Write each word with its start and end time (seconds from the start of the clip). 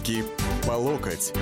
Руки 0.00 0.24
по 0.66 0.72
локоть. 0.72 1.34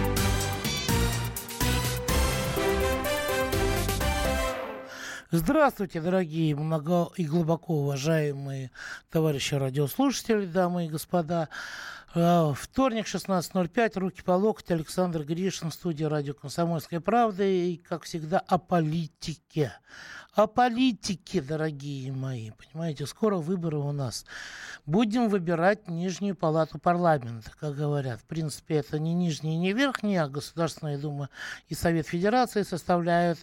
Здравствуйте, 5.30 6.00
дорогие, 6.00 6.56
много 6.56 7.08
и 7.14 7.24
глубоко 7.24 7.74
уважаемые 7.74 8.72
товарищи 9.10 9.54
радиослушатели, 9.54 10.44
дамы 10.46 10.86
и 10.86 10.88
господа. 10.88 11.48
Э, 12.16 12.52
вторник, 12.56 13.06
16.05, 13.06 13.98
руки 14.00 14.22
по 14.22 14.32
локоть, 14.32 14.72
Александр 14.72 15.22
Гришин, 15.22 15.70
студия 15.70 16.08
радио 16.08 16.34
«Комсомольская 16.34 16.98
правда» 16.98 17.44
и, 17.44 17.76
как 17.76 18.02
всегда, 18.02 18.40
о 18.40 18.58
политике 18.58 19.72
о 20.38 20.46
политике, 20.46 21.40
дорогие 21.40 22.12
мои. 22.12 22.52
Понимаете, 22.52 23.06
скоро 23.06 23.38
выборы 23.38 23.78
у 23.78 23.90
нас. 23.90 24.24
Будем 24.86 25.28
выбирать 25.28 25.88
нижнюю 25.88 26.36
палату 26.36 26.78
парламента, 26.78 27.50
как 27.58 27.74
говорят. 27.74 28.20
В 28.20 28.24
принципе, 28.24 28.76
это 28.76 29.00
не 29.00 29.14
нижняя 29.14 29.56
не 29.56 29.72
верхняя, 29.72 30.24
а 30.24 30.28
Государственная 30.28 30.96
Дума 30.96 31.28
и 31.66 31.74
Совет 31.74 32.06
Федерации 32.06 32.62
составляют 32.62 33.40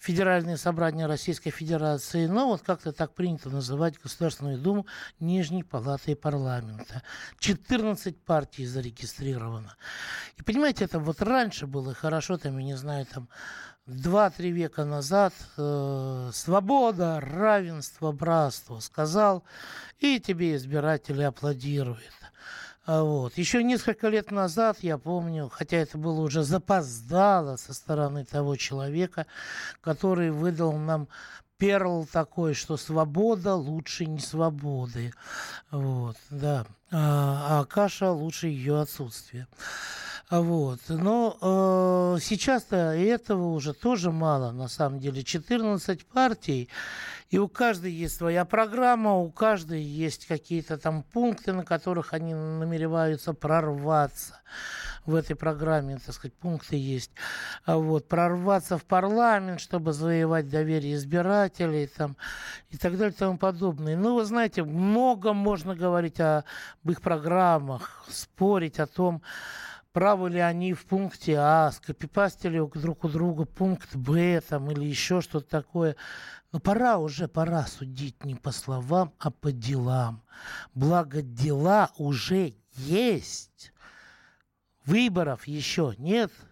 Федеральное 0.00 0.56
собрание 0.56 1.06
Российской 1.06 1.50
Федерации. 1.50 2.26
Но 2.26 2.48
вот 2.48 2.62
как-то 2.62 2.92
так 2.92 3.14
принято 3.14 3.48
называть 3.48 4.00
Государственную 4.02 4.58
Думу 4.58 4.86
нижней 5.20 5.62
палатой 5.62 6.16
парламента. 6.16 7.02
14 7.38 8.18
партий 8.18 8.66
зарегистрировано. 8.66 9.76
И 10.38 10.42
понимаете, 10.42 10.86
это 10.86 10.98
вот 10.98 11.22
раньше 11.22 11.68
было 11.68 11.94
хорошо, 11.94 12.36
там, 12.36 12.58
я 12.58 12.64
не 12.64 12.76
знаю, 12.76 13.06
там 13.06 13.28
два-три 13.86 14.52
века 14.52 14.84
назад 14.84 15.34
э, 15.56 16.30
свобода, 16.32 17.20
равенство, 17.20 18.12
братство 18.12 18.80
сказал, 18.80 19.44
и 19.98 20.20
тебе 20.20 20.56
избиратели 20.56 21.22
аплодируют. 21.22 22.12
А 22.84 23.02
вот. 23.02 23.38
Еще 23.38 23.62
несколько 23.62 24.08
лет 24.08 24.32
назад, 24.32 24.78
я 24.80 24.98
помню, 24.98 25.48
хотя 25.48 25.76
это 25.76 25.98
было 25.98 26.20
уже 26.20 26.42
запоздало 26.42 27.56
со 27.56 27.74
стороны 27.74 28.24
того 28.24 28.56
человека, 28.56 29.26
который 29.80 30.32
выдал 30.32 30.72
нам 30.72 31.08
перл 31.58 32.06
такой, 32.06 32.54
что 32.54 32.76
свобода 32.76 33.54
лучше 33.54 34.06
не 34.06 34.18
свободы. 34.18 35.12
Вот, 35.70 36.16
да. 36.30 36.66
А, 36.90 37.60
а 37.60 37.64
каша 37.66 38.10
лучше 38.10 38.48
ее 38.48 38.80
отсутствия. 38.80 39.46
А 40.28 40.40
вот. 40.40 40.80
Но 40.88 41.36
э, 41.40 42.20
сейчас-то 42.20 42.76
этого 42.76 43.48
уже 43.48 43.74
тоже 43.74 44.10
мало, 44.10 44.52
на 44.52 44.68
самом 44.68 44.98
деле. 44.98 45.22
14 45.22 46.06
партий, 46.06 46.68
и 47.30 47.38
у 47.38 47.48
каждой 47.48 47.92
есть 47.92 48.16
своя 48.16 48.44
программа, 48.44 49.14
у 49.14 49.30
каждой 49.30 49.82
есть 49.82 50.26
какие-то 50.26 50.78
там 50.78 51.02
пункты, 51.02 51.52
на 51.52 51.64
которых 51.64 52.12
они 52.12 52.34
намереваются 52.34 53.32
прорваться 53.32 54.40
в 55.06 55.14
этой 55.14 55.34
программе, 55.34 55.98
так 55.98 56.14
сказать, 56.14 56.34
пункты 56.34 56.76
есть. 56.76 57.10
А 57.64 57.76
вот, 57.76 58.08
прорваться 58.08 58.78
в 58.78 58.84
парламент, 58.84 59.60
чтобы 59.60 59.92
завоевать 59.92 60.48
доверие 60.48 60.94
избирателей 60.94 61.86
там, 61.86 62.16
и 62.70 62.76
так 62.76 62.96
далее 62.96 63.14
и 63.14 63.18
тому 63.18 63.38
подобное. 63.38 63.96
Ну, 63.96 64.14
вы 64.14 64.24
знаете, 64.24 64.62
много 64.62 65.32
можно 65.32 65.74
говорить 65.74 66.20
об 66.20 66.44
их 66.84 67.00
программах, 67.00 68.04
спорить 68.08 68.78
о 68.78 68.86
том, 68.86 69.22
правы 69.92 70.30
ли 70.30 70.40
они 70.40 70.74
в 70.74 70.84
пункте 70.86 71.36
А, 71.38 71.70
скопипастили 71.70 72.58
друг 72.74 73.04
у 73.04 73.08
друга 73.08 73.44
пункт 73.44 73.94
Б 73.94 74.40
там, 74.40 74.70
или 74.70 74.84
еще 74.84 75.20
что-то 75.20 75.48
такое. 75.48 75.96
Но 76.50 76.60
пора 76.60 76.98
уже, 76.98 77.28
пора 77.28 77.66
судить 77.66 78.24
не 78.24 78.34
по 78.34 78.52
словам, 78.52 79.12
а 79.18 79.30
по 79.30 79.52
делам. 79.52 80.22
Благо 80.74 81.22
дела 81.22 81.90
уже 81.96 82.54
есть. 82.74 83.72
Выборов 84.84 85.46
еще 85.46 85.94
нет– 85.98 86.32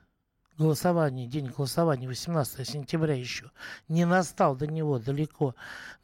голосование, 0.61 1.26
день 1.26 1.47
голосования 1.47 2.06
18 2.06 2.69
сентября 2.69 3.15
еще 3.15 3.50
не 3.88 4.04
настал 4.04 4.54
до 4.54 4.66
него 4.66 4.98
далеко, 4.98 5.54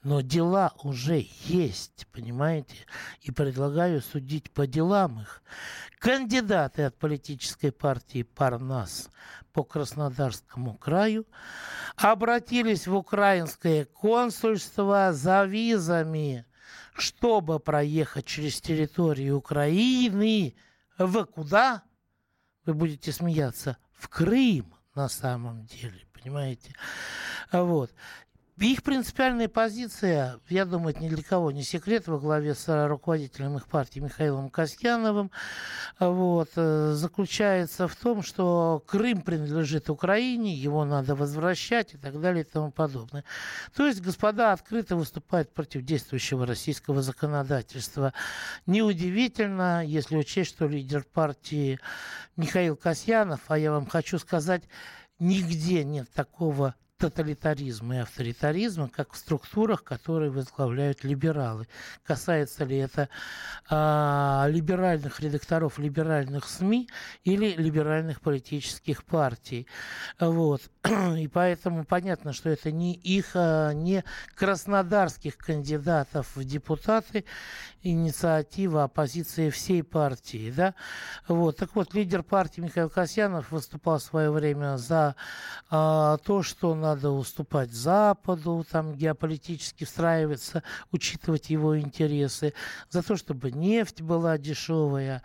но 0.02 0.22
дела 0.22 0.72
уже 0.82 1.26
есть, 1.44 2.06
понимаете? 2.10 2.74
И 3.20 3.30
предлагаю 3.30 4.00
судить 4.00 4.50
по 4.50 4.66
делам 4.66 5.20
их. 5.20 5.42
Кандидаты 5.98 6.84
от 6.84 6.96
политической 6.96 7.70
партии 7.70 8.22
«Парнас» 8.22 9.10
по 9.52 9.62
Краснодарскому 9.62 10.78
краю 10.78 11.26
обратились 11.96 12.86
в 12.86 12.94
украинское 12.94 13.84
консульство 13.84 15.12
за 15.12 15.44
визами, 15.44 16.46
чтобы 16.94 17.60
проехать 17.60 18.24
через 18.24 18.62
территорию 18.62 19.36
Украины 19.36 20.56
в 20.96 21.26
куда? 21.26 21.82
Вы 22.64 22.72
будете 22.72 23.12
смеяться 23.12 23.76
в 23.96 24.08
Крым 24.08 24.74
на 24.94 25.08
самом 25.08 25.64
деле, 25.66 26.06
понимаете? 26.12 26.74
Вот. 27.52 27.92
Их 28.58 28.82
принципиальная 28.82 29.48
позиция, 29.48 30.40
я 30.48 30.64
думаю, 30.64 30.94
это 30.94 31.04
ни 31.04 31.10
для 31.10 31.22
кого 31.22 31.50
не 31.50 31.62
секрет, 31.62 32.08
во 32.08 32.18
главе 32.18 32.54
с 32.54 32.88
руководителем 32.88 33.58
их 33.58 33.66
партии 33.68 34.00
Михаилом 34.00 34.48
Касьяновым, 34.48 35.30
вот, 36.00 36.48
э, 36.56 36.92
заключается 36.94 37.86
в 37.86 37.94
том, 37.94 38.22
что 38.22 38.82
Крым 38.86 39.20
принадлежит 39.20 39.90
Украине, 39.90 40.54
его 40.54 40.86
надо 40.86 41.14
возвращать 41.14 41.92
и 41.92 41.98
так 41.98 42.18
далее 42.18 42.44
и 42.44 42.48
тому 42.50 42.70
подобное. 42.70 43.24
То 43.74 43.86
есть 43.86 44.00
господа 44.00 44.52
открыто 44.52 44.96
выступают 44.96 45.52
против 45.52 45.82
действующего 45.82 46.46
российского 46.46 47.02
законодательства. 47.02 48.14
Неудивительно, 48.64 49.84
если 49.84 50.16
учесть, 50.16 50.52
что 50.52 50.66
лидер 50.66 51.04
партии 51.04 51.78
Михаил 52.36 52.74
Касьянов, 52.74 53.40
а 53.48 53.58
я 53.58 53.70
вам 53.70 53.84
хочу 53.84 54.18
сказать, 54.18 54.62
нигде 55.18 55.84
нет 55.84 56.10
такого 56.10 56.74
тоталитаризма 56.98 57.96
и 57.96 57.98
авторитаризма, 57.98 58.88
как 58.88 59.12
в 59.12 59.16
структурах, 59.16 59.84
которые 59.84 60.30
возглавляют 60.30 61.04
либералы. 61.04 61.68
Касается 62.04 62.64
ли 62.64 62.78
это 62.78 63.08
а, 63.68 64.46
либеральных 64.48 65.20
редакторов 65.20 65.78
либеральных 65.78 66.46
СМИ 66.46 66.88
или 67.24 67.54
либеральных 67.56 68.20
политических 68.20 69.04
партий. 69.04 69.66
Вот. 70.18 70.62
И 71.18 71.28
поэтому 71.28 71.84
понятно, 71.84 72.32
что 72.32 72.48
это 72.48 72.70
не 72.70 72.94
их, 72.94 73.32
а, 73.34 73.72
не 73.72 74.02
краснодарских 74.34 75.36
кандидатов 75.36 76.34
в 76.34 76.44
депутаты, 76.44 77.24
инициатива 77.90 78.84
оппозиции 78.84 79.50
всей 79.50 79.82
партии. 79.82 80.52
Да? 80.54 80.74
Вот. 81.28 81.56
Так 81.56 81.74
вот, 81.74 81.94
лидер 81.94 82.22
партии 82.22 82.60
Михаил 82.60 82.90
Касьянов 82.90 83.50
выступал 83.50 83.98
в 83.98 84.02
свое 84.02 84.30
время 84.30 84.76
за 84.76 85.14
а, 85.70 86.18
то, 86.18 86.42
что 86.42 86.74
надо 86.74 87.10
уступать 87.10 87.72
Западу, 87.72 88.64
там 88.70 88.94
геополитически 88.94 89.84
встраиваться, 89.84 90.62
учитывать 90.90 91.50
его 91.50 91.78
интересы, 91.78 92.52
за 92.90 93.02
то, 93.02 93.16
чтобы 93.16 93.50
нефть 93.52 94.02
была 94.02 94.38
дешевая. 94.38 95.22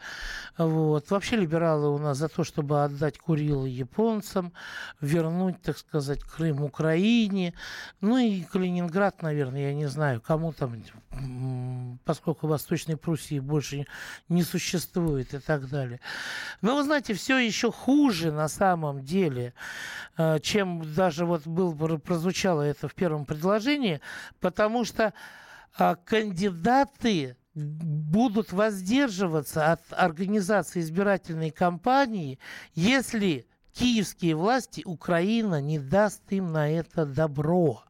Вот. 0.58 1.10
Вообще 1.10 1.38
либералы 1.38 1.90
у 1.90 1.98
нас 1.98 2.18
за 2.18 2.30
то, 2.30 2.44
чтобы 2.44 2.84
отдать 2.84 3.18
Курилы 3.18 3.70
японцам, 3.70 4.54
вернуть, 5.00 5.62
так 5.62 5.78
сказать, 5.78 6.22
Крым 6.22 6.64
Украине, 6.64 7.54
ну 8.02 8.18
и 8.18 8.42
Калининград, 8.44 9.22
наверное, 9.22 9.70
я 9.70 9.74
не 9.74 9.88
знаю, 9.88 10.22
кому 10.22 10.54
там, 10.54 10.82
поскольку 12.06 12.48
Восточной 12.52 12.98
Пруссии 12.98 13.40
больше 13.40 13.88
не 14.30 14.44
существует 14.44 15.34
и 15.34 15.40
так 15.40 15.68
далее. 15.70 16.00
Но 16.62 16.76
вы 16.76 16.84
знаете, 16.84 17.14
все 17.14 17.38
еще 17.38 17.72
хуже 17.72 18.32
на 18.32 18.48
самом 18.48 19.04
деле, 19.04 19.54
э, 20.18 20.40
чем 20.42 20.94
даже 20.94 21.26
вот 21.26 21.48
был, 21.48 21.74
прозвучало 22.00 22.62
это 22.62 22.88
в 22.88 22.94
первом 22.94 23.26
предложении, 23.26 24.00
потому 24.40 24.86
что 24.86 25.14
а, 25.78 25.96
кандидаты 25.96 27.38
будут 27.54 28.52
воздерживаться 28.52 29.72
от 29.72 29.82
организации 29.92 30.82
избирательной 30.82 31.52
кампании, 31.52 32.40
если 32.76 33.46
киевские 33.74 34.36
власти, 34.36 34.84
Украина 34.86 35.62
не 35.62 35.80
даст 35.80 36.24
им 36.30 36.52
на 36.52 36.70
это 36.70 37.06
добро. 37.06 37.84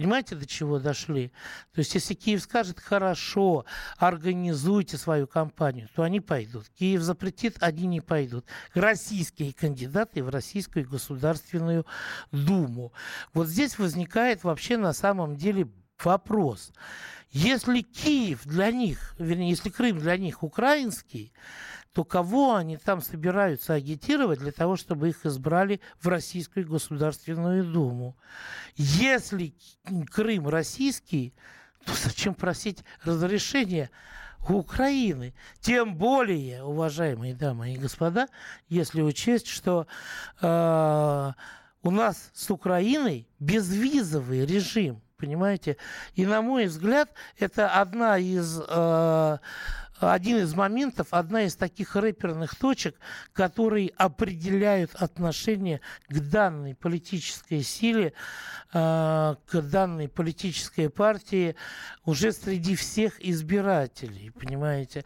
Понимаете, 0.00 0.34
до 0.34 0.46
чего 0.46 0.78
дошли? 0.78 1.30
То 1.74 1.80
есть, 1.80 1.94
если 1.94 2.14
Киев 2.14 2.40
скажет, 2.40 2.80
хорошо, 2.80 3.66
организуйте 3.98 4.96
свою 4.96 5.26
кампанию, 5.26 5.90
то 5.94 6.02
они 6.02 6.20
пойдут. 6.20 6.70
Киев 6.70 7.02
запретит, 7.02 7.58
они 7.60 7.86
не 7.86 8.00
пойдут. 8.00 8.46
Российские 8.72 9.52
кандидаты 9.52 10.24
в 10.24 10.30
Российскую 10.30 10.88
Государственную 10.88 11.84
Думу. 12.32 12.94
Вот 13.34 13.48
здесь 13.48 13.78
возникает 13.78 14.42
вообще 14.42 14.78
на 14.78 14.94
самом 14.94 15.36
деле 15.36 15.68
вопрос. 16.02 16.72
Если 17.30 17.82
Киев 17.82 18.46
для 18.46 18.70
них, 18.72 19.14
вернее, 19.18 19.50
если 19.50 19.68
Крым 19.68 19.98
для 19.98 20.16
них 20.16 20.42
украинский, 20.42 21.30
то 21.92 22.04
кого 22.04 22.54
они 22.54 22.76
там 22.76 23.00
собираются 23.00 23.74
агитировать 23.74 24.38
для 24.38 24.52
того, 24.52 24.76
чтобы 24.76 25.08
их 25.08 25.26
избрали 25.26 25.80
в 26.00 26.08
Российскую 26.08 26.66
Государственную 26.66 27.64
Думу? 27.64 28.16
Если 28.76 29.54
Крым 30.12 30.48
российский, 30.48 31.34
то 31.84 31.92
зачем 31.94 32.34
просить 32.34 32.84
разрешения 33.02 33.90
у 34.48 34.54
Украины. 34.54 35.34
Тем 35.60 35.96
более, 35.96 36.62
уважаемые 36.62 37.34
дамы 37.34 37.74
и 37.74 37.78
господа, 37.78 38.28
если 38.68 39.02
учесть, 39.02 39.48
что 39.48 39.86
э, 40.40 41.32
у 41.82 41.90
нас 41.90 42.30
с 42.34 42.50
Украиной 42.50 43.28
безвизовый 43.38 44.46
режим, 44.46 45.02
понимаете? 45.16 45.76
И 46.14 46.24
на 46.24 46.42
мой 46.42 46.66
взгляд, 46.66 47.10
это 47.38 47.68
одна 47.68 48.18
из 48.18 48.60
э, 48.66 49.38
один 50.00 50.38
из 50.38 50.54
моментов, 50.54 51.08
одна 51.10 51.42
из 51.42 51.56
таких 51.56 51.96
рэперных 51.96 52.54
точек, 52.54 52.96
которые 53.32 53.90
определяют 53.96 54.94
отношение 54.94 55.80
к 56.08 56.18
данной 56.20 56.74
политической 56.74 57.62
силе, 57.62 58.12
э, 58.72 59.34
к 59.46 59.60
данной 59.62 60.08
политической 60.08 60.88
партии 60.88 61.56
уже 62.04 62.32
среди 62.32 62.76
всех 62.76 63.20
избирателей, 63.24 64.30
понимаете? 64.30 65.04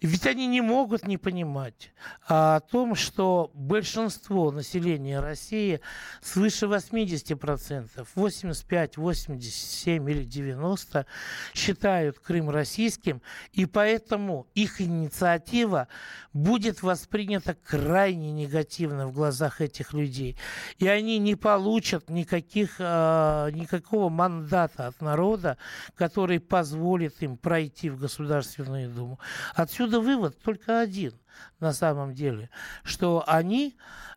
Ведь 0.00 0.26
они 0.26 0.46
не 0.46 0.60
могут 0.60 1.06
не 1.06 1.18
понимать 1.18 1.92
о 2.28 2.60
том, 2.60 2.94
что 2.94 3.50
большинство 3.54 4.50
населения 4.50 5.20
России 5.20 5.80
свыше 6.20 6.66
80%, 6.66 8.06
85, 8.14 8.96
87 8.96 10.10
или 10.10 10.24
90 10.24 11.06
считают 11.54 12.18
Крым 12.18 12.50
российским, 12.50 13.22
и 13.52 13.66
поэтому 13.66 14.35
их 14.54 14.80
инициатива 14.80 15.88
будет 16.32 16.82
воспринята 16.82 17.54
крайне 17.54 18.30
негативно 18.32 19.06
в 19.06 19.12
глазах 19.12 19.60
этих 19.60 19.92
людей. 19.92 20.36
И 20.78 20.86
они 20.86 21.18
не 21.18 21.34
получат 21.34 22.10
никаких, 22.10 22.76
э, 22.78 23.50
никакого 23.52 24.08
мандата 24.08 24.88
от 24.88 25.00
народа, 25.00 25.56
который 25.94 26.40
позволит 26.40 27.22
им 27.22 27.36
пройти 27.36 27.90
в 27.90 27.98
Государственную 27.98 28.90
Думу. 28.90 29.18
Отсюда 29.54 30.00
вывод 30.00 30.38
только 30.42 30.80
один 30.80 31.12
на 31.60 31.72
самом 31.72 32.14
деле, 32.14 32.50
что 32.82 33.24
они 33.26 33.76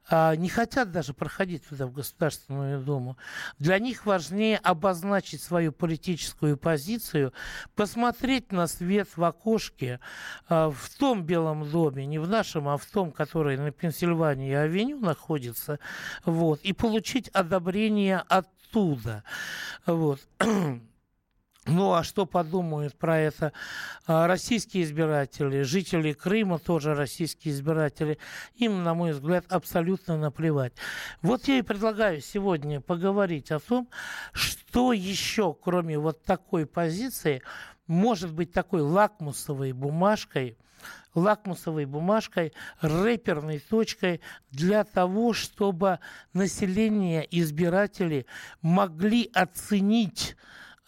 а, 0.10 0.36
не 0.36 0.50
хотят 0.50 0.92
даже 0.92 1.14
проходить 1.14 1.68
туда, 1.68 1.86
в 1.86 1.94
Государственную 1.94 2.82
Думу. 2.82 3.18
Для 3.60 3.78
них 3.78 4.06
важнее 4.06 4.58
обозначить 4.58 5.42
свою 5.42 5.72
политическую 5.72 6.58
позицию, 6.58 7.32
посмотреть 7.76 8.52
на 8.52 8.68
свет 8.68 9.08
в 9.16 9.24
окошке 9.24 10.00
а, 10.48 10.72
в 10.72 10.90
том 10.98 11.24
Белом 11.24 11.70
доме, 11.70 12.06
не 12.08 12.18
в 12.18 12.28
нашем, 12.28 12.68
а 12.68 12.78
в 12.78 12.86
том, 12.86 13.12
который 13.12 13.58
на 13.58 13.72
Пенсильвании 13.72 14.54
авеню 14.54 15.00
находится, 15.00 15.80
вот, 16.26 16.62
и 16.62 16.74
получить 16.74 17.30
одобрение 17.30 18.24
оттуда. 18.28 19.24
Вот. 19.86 20.20
Ну 21.70 21.94
а 21.94 22.04
что 22.04 22.26
подумают 22.26 22.96
про 22.98 23.20
это 23.20 23.54
а, 24.08 24.28
российские 24.28 24.84
избиратели, 24.84 25.62
жители 25.62 26.14
Крыма 26.14 26.58
тоже 26.58 26.96
российские 26.96 27.54
избиратели? 27.54 28.18
Им, 28.56 28.84
на 28.84 28.94
мой 28.94 29.12
взгляд, 29.12 29.46
абсолютно 29.50 30.18
наплевать. 30.18 30.74
Вот 31.22 31.48
я 31.48 31.60
и 31.60 31.62
предлагаю 31.62 32.22
сегодня 32.22 32.82
поговорить 32.82 33.52
о 33.52 33.60
том, 33.60 33.88
что 34.34 34.94
еще, 34.94 35.54
кроме 35.54 36.00
вот 36.00 36.24
такой 36.24 36.66
позиции, 36.66 37.44
может 37.86 38.34
быть 38.34 38.52
такой 38.52 38.82
лакмусовой 38.82 39.72
бумажкой, 39.72 40.58
лакмусовой 41.14 41.86
бумажкой, 41.86 42.54
рэперной 42.82 43.60
точкой 43.60 44.22
для 44.52 44.84
того, 44.84 45.34
чтобы 45.34 46.00
население, 46.34 47.28
избиратели 47.30 48.26
могли 48.62 49.30
оценить 49.34 50.36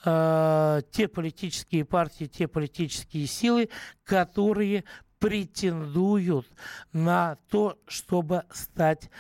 э, 0.06 0.82
те 0.92 1.08
политические 1.08 1.86
партии, 1.86 2.26
те 2.26 2.48
политические 2.48 3.28
силы, 3.28 3.70
которые 4.04 4.84
претендуют 5.22 6.48
на 6.94 7.38
то, 7.50 7.78
чтобы 7.88 8.44
стать 8.52 9.12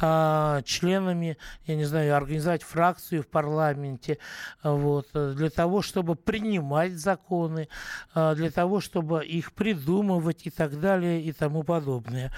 э, 0.00 0.62
членами, 0.64 1.36
я 1.66 1.74
не 1.74 1.84
знаю, 1.84 2.14
организовать 2.14 2.62
фракцию 2.62 3.24
в 3.24 3.26
парламенте, 3.26 4.18
вот, 4.62 5.08
для 5.12 5.50
того, 5.50 5.82
чтобы 5.82 6.14
принимать 6.14 6.92
законы, 6.92 7.68
э, 8.14 8.34
для 8.36 8.52
того, 8.52 8.80
чтобы 8.80 9.26
их 9.26 9.52
придумывать 9.52 10.46
и 10.46 10.50
так 10.50 10.78
далее 10.78 11.20
и 11.20 11.32
тому 11.32 11.64
подобное. 11.64 12.32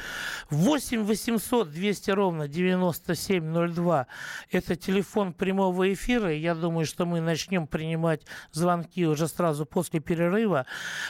8 0.48 1.04
800 1.04 1.70
200 1.70 2.10
ровно 2.12 2.48
9702 2.48 4.06
это 4.50 4.76
телефон 4.76 5.34
прямого 5.34 5.92
эфира. 5.92 6.32
Я 6.32 6.54
думаю, 6.54 6.86
что 6.86 7.04
мы 7.04 7.20
начнем 7.20 7.66
принимать 7.66 8.22
звонки 8.52 9.06
уже 9.06 9.28
сразу 9.28 9.66
после 9.66 10.00
перерыва. 10.00 10.64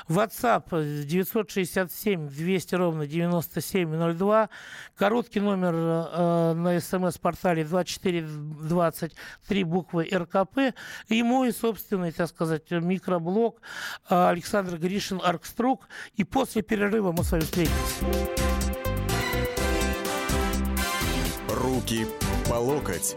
WhatsApp 0.09 1.05
967 1.05 2.00
7 2.03 2.29
200 2.29 2.75
ровно 2.75 3.07
9702. 3.07 4.49
Короткий 4.97 5.41
номер 5.41 5.75
э, 5.75 6.53
на 6.55 6.81
смс-портале 6.81 7.65
2420, 7.65 9.13
три 9.47 9.65
буквы 9.65 10.09
РКП. 10.13 10.75
И 11.09 11.23
мой 11.23 11.53
собственный, 11.53 12.13
так 12.13 12.29
сказать, 12.29 12.71
микроблог 12.71 13.61
э, 14.09 14.29
Александр 14.29 14.79
Гришин 14.79 15.21
Аркструк. 15.23 15.89
И 16.17 16.25
после 16.25 16.63
перерыва 16.63 17.13
мы 17.13 17.25
с 17.25 17.33
вами 17.33 17.43
встретимся. 17.43 18.05
Руки 21.49 22.07
по 22.49 22.55
локоть. 22.55 23.15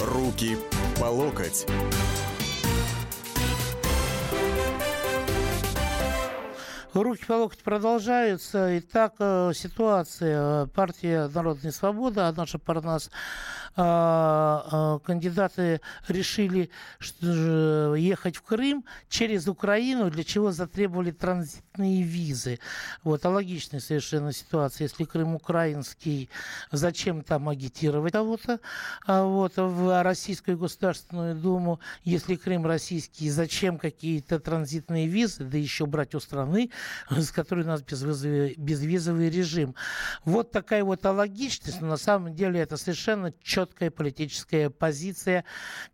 Руки 0.00 0.56
по 0.98 1.06
локоть. 1.06 1.66
Руки 6.94 7.24
по 7.26 7.32
локоть 7.32 7.58
продолжаются. 7.64 8.78
Итак, 8.78 9.14
э, 9.18 9.50
ситуация. 9.52 10.66
Партия 10.66 11.28
«Народная 11.34 11.72
свобода», 11.72 12.28
а 12.28 12.32
наша 12.32 12.60
Парнас 12.60 13.10
а, 13.76 14.64
а, 14.70 14.98
кандидаты 15.00 15.80
решили 16.06 16.70
ехать 17.98 18.36
в 18.36 18.42
Крым 18.42 18.84
через 19.08 19.48
Украину, 19.48 20.10
для 20.10 20.22
чего 20.22 20.52
затребовали 20.52 21.10
транзитные 21.10 22.02
визы. 22.02 22.60
Вот, 23.02 23.26
а 23.26 23.30
логичная 23.30 23.80
совершенно 23.80 24.32
ситуация. 24.32 24.84
Если 24.84 25.02
Крым 25.04 25.34
украинский, 25.34 26.30
зачем 26.70 27.22
там 27.22 27.48
агитировать 27.48 28.12
кого-то 28.12 28.60
а 29.06 29.24
вот, 29.24 29.54
в 29.56 30.02
Российскую 30.04 30.56
Государственную 30.56 31.34
Думу? 31.34 31.80
Если 32.04 32.36
Крым 32.36 32.64
российский, 32.64 33.28
зачем 33.28 33.78
какие-то 33.78 34.38
транзитные 34.38 35.08
визы, 35.08 35.42
да 35.42 35.58
еще 35.58 35.86
брать 35.86 36.14
у 36.14 36.20
страны, 36.20 36.70
с 37.10 37.30
которой 37.30 37.64
у 37.64 37.68
нас 37.68 37.82
безвизовый, 37.82 38.54
безвизовый 38.56 39.30
режим? 39.30 39.74
Вот 40.24 40.50
такая 40.50 40.84
вот 40.84 41.04
алогичность, 41.06 41.80
но 41.80 41.88
на 41.88 41.96
самом 41.96 42.34
деле 42.34 42.60
это 42.60 42.76
совершенно 42.76 43.32
четкая 43.42 43.90
политическая 43.90 44.70
позиция, 44.70 45.44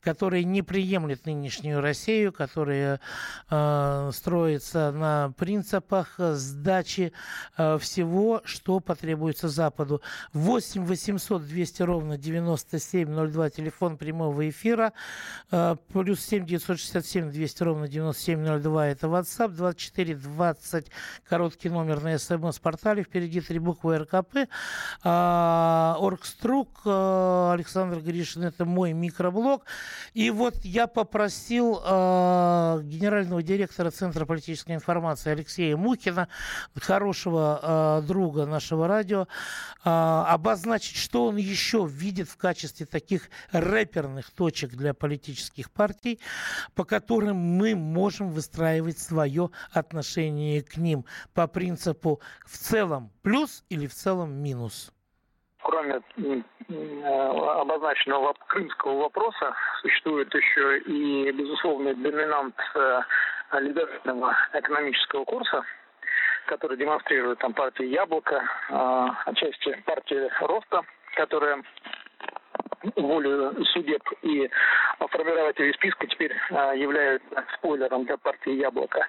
которая 0.01 0.45
не 0.45 0.63
приемлет 0.63 1.27
нынешнюю 1.27 1.81
Россию, 1.81 2.33
которая 2.33 3.01
э, 3.51 4.11
строится 4.13 4.93
на 4.93 5.33
принципах 5.37 6.15
сдачи 6.19 7.13
э, 7.57 7.79
всего, 7.79 8.43
что 8.45 8.81
потребуется 8.81 9.49
Западу. 9.49 10.03
8 10.33 10.85
800 10.85 11.47
200 11.47 11.83
ровно 11.83 12.19
9702, 12.19 13.51
телефон 13.51 13.97
прямого 13.97 14.49
эфира, 14.49 14.93
э, 15.51 15.77
плюс 15.93 16.21
7 16.21 16.47
967 16.47 17.31
200 17.31 17.63
ровно 17.63 17.89
9702, 17.89 18.89
это 18.89 19.07
WhatsApp, 19.07 19.49
24 19.49 20.15
20, 20.15 20.80
короткий 21.29 21.69
номер 21.69 22.01
на 22.03 22.19
смс-портале, 22.19 23.03
впереди 23.03 23.41
три 23.41 23.59
буквы 23.59 23.99
РКП, 23.99 24.37
э, 24.37 25.95
Оргструк, 25.99 26.81
э, 26.85 27.51
Александр 27.53 28.01
Гришин, 28.01 28.45
это 28.45 28.65
мой 28.65 28.93
микроблог. 28.93 29.65
И 30.15 30.31
вот 30.31 30.65
я 30.65 30.87
попросил 30.87 31.81
э, 31.85 32.81
генерального 32.85 33.43
директора 33.43 33.91
Центра 33.91 34.25
политической 34.25 34.73
информации 34.75 35.31
Алексея 35.31 35.77
Мухина, 35.77 36.29
хорошего 36.81 38.03
друга 38.07 38.47
нашего 38.47 38.89
радио, 38.89 39.27
обозначить, 39.83 40.97
что 40.97 41.27
он 41.27 41.37
еще 41.37 41.87
видит 41.87 42.29
в 42.29 42.37
качестве 42.37 42.87
таких 42.87 43.31
рэперных 43.53 44.31
точек 44.31 44.71
для 44.71 44.95
политических 44.95 45.71
партий, 45.71 46.21
по 46.75 46.85
которым 46.85 47.37
мы 47.37 47.75
можем 47.75 48.31
выстраивать 48.31 48.99
свое 48.99 49.51
отношение 49.73 50.63
к 50.73 50.77
ним 50.77 51.05
по 51.35 51.47
принципу 51.49 52.21
в 52.45 52.57
целом 52.57 53.11
плюс 53.23 53.65
или 53.69 53.87
в 53.87 53.95
целом 53.95 54.33
минус 54.33 54.93
кроме 55.63 56.01
э, 56.19 57.03
обозначенного 57.61 58.35
крымского 58.49 59.03
вопроса, 59.03 59.55
существует 59.83 60.33
еще 60.35 60.79
и 60.81 61.31
безусловный 61.33 61.95
доминант 61.95 62.57
э, 62.75 63.01
либерального 63.61 64.37
экономического 64.55 65.25
курса, 65.25 65.63
который 66.47 66.77
демонстрирует 66.77 67.39
там 67.39 67.53
партия 67.53 67.87
«Яблоко», 67.87 68.43
э, 68.71 69.09
отчасти 69.27 69.81
партия 69.85 70.31
«Роста», 70.41 70.83
которая 71.15 71.63
волю 72.97 73.55
судеб 73.67 74.03
и 74.23 74.51
формирователей 75.11 75.75
списка 75.75 76.07
теперь 76.07 76.35
являются 76.77 77.45
спойлером 77.59 78.07
для 78.07 78.17
партии 78.17 78.53
«Яблоко». 78.53 79.07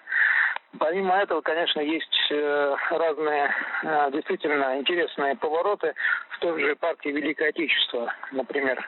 Помимо 0.80 1.16
этого, 1.18 1.42
конечно, 1.42 1.82
есть 1.82 2.32
э, 2.32 2.75
разные 2.92 3.54
э, 3.84 4.12
действительно 4.12 4.78
интересные 4.78 5.36
повороты 5.36 5.94
в 6.30 6.40
той 6.40 6.62
же 6.62 6.75
партии 6.78 7.10
Великое 7.10 7.50
Отечество, 7.50 8.13
например. 8.32 8.88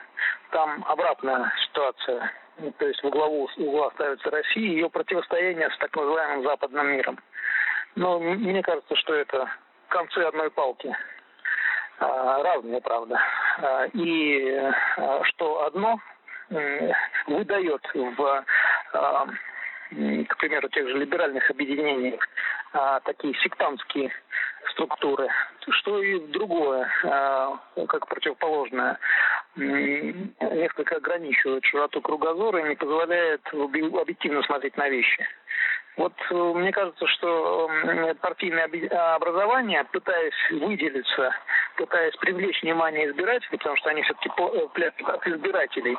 Там 0.50 0.82
обратная 0.88 1.52
ситуация. 1.66 2.32
То 2.78 2.86
есть 2.86 3.02
в 3.02 3.10
главу 3.10 3.48
угла 3.58 3.90
ставится 3.94 4.30
Россия 4.30 4.64
и 4.64 4.74
ее 4.74 4.88
противостояние 4.88 5.68
с 5.70 5.78
так 5.78 5.94
называемым 5.94 6.44
западным 6.44 6.86
миром. 6.86 7.18
Но 7.96 8.18
мне 8.18 8.62
кажется, 8.62 8.96
что 8.96 9.14
это 9.14 9.48
концы 9.88 10.18
одной 10.18 10.50
палки. 10.50 10.96
А, 11.98 12.42
разные, 12.42 12.80
правда. 12.80 13.20
А, 13.58 13.84
и 13.92 14.56
а, 14.96 15.22
что 15.24 15.64
одно 15.64 15.98
выдает 17.26 17.80
в 17.94 18.44
к 20.28 20.36
примеру, 20.38 20.68
тех 20.68 20.88
же 20.88 20.98
либеральных 20.98 21.50
объединений, 21.50 22.18
а, 22.72 23.00
такие 23.00 23.34
сектантские 23.42 24.10
структуры, 24.72 25.28
что 25.68 26.02
и 26.02 26.18
другое, 26.28 26.90
а, 27.04 27.58
как 27.88 28.08
противоположное, 28.08 28.98
несколько 29.56 30.96
ограничивает 30.96 31.64
широту 31.64 32.00
кругозора 32.00 32.60
и 32.60 32.68
не 32.70 32.74
позволяет 32.74 33.42
объективно 33.52 34.42
смотреть 34.42 34.76
на 34.76 34.88
вещи. 34.88 35.26
Вот 35.96 36.12
э, 36.30 36.34
мне 36.34 36.72
кажется, 36.72 37.06
что 37.06 37.70
партийное 38.20 38.64
образование, 39.14 39.84
пытаясь 39.92 40.34
выделиться, 40.50 41.32
пытаясь 41.76 42.16
привлечь 42.16 42.60
внимание 42.62 43.08
избирателей, 43.10 43.58
потому 43.58 43.76
что 43.76 43.90
они 43.90 44.02
все-таки 44.02 44.28
от 44.28 45.26
избирателей, 45.28 45.94
э, 45.94 45.96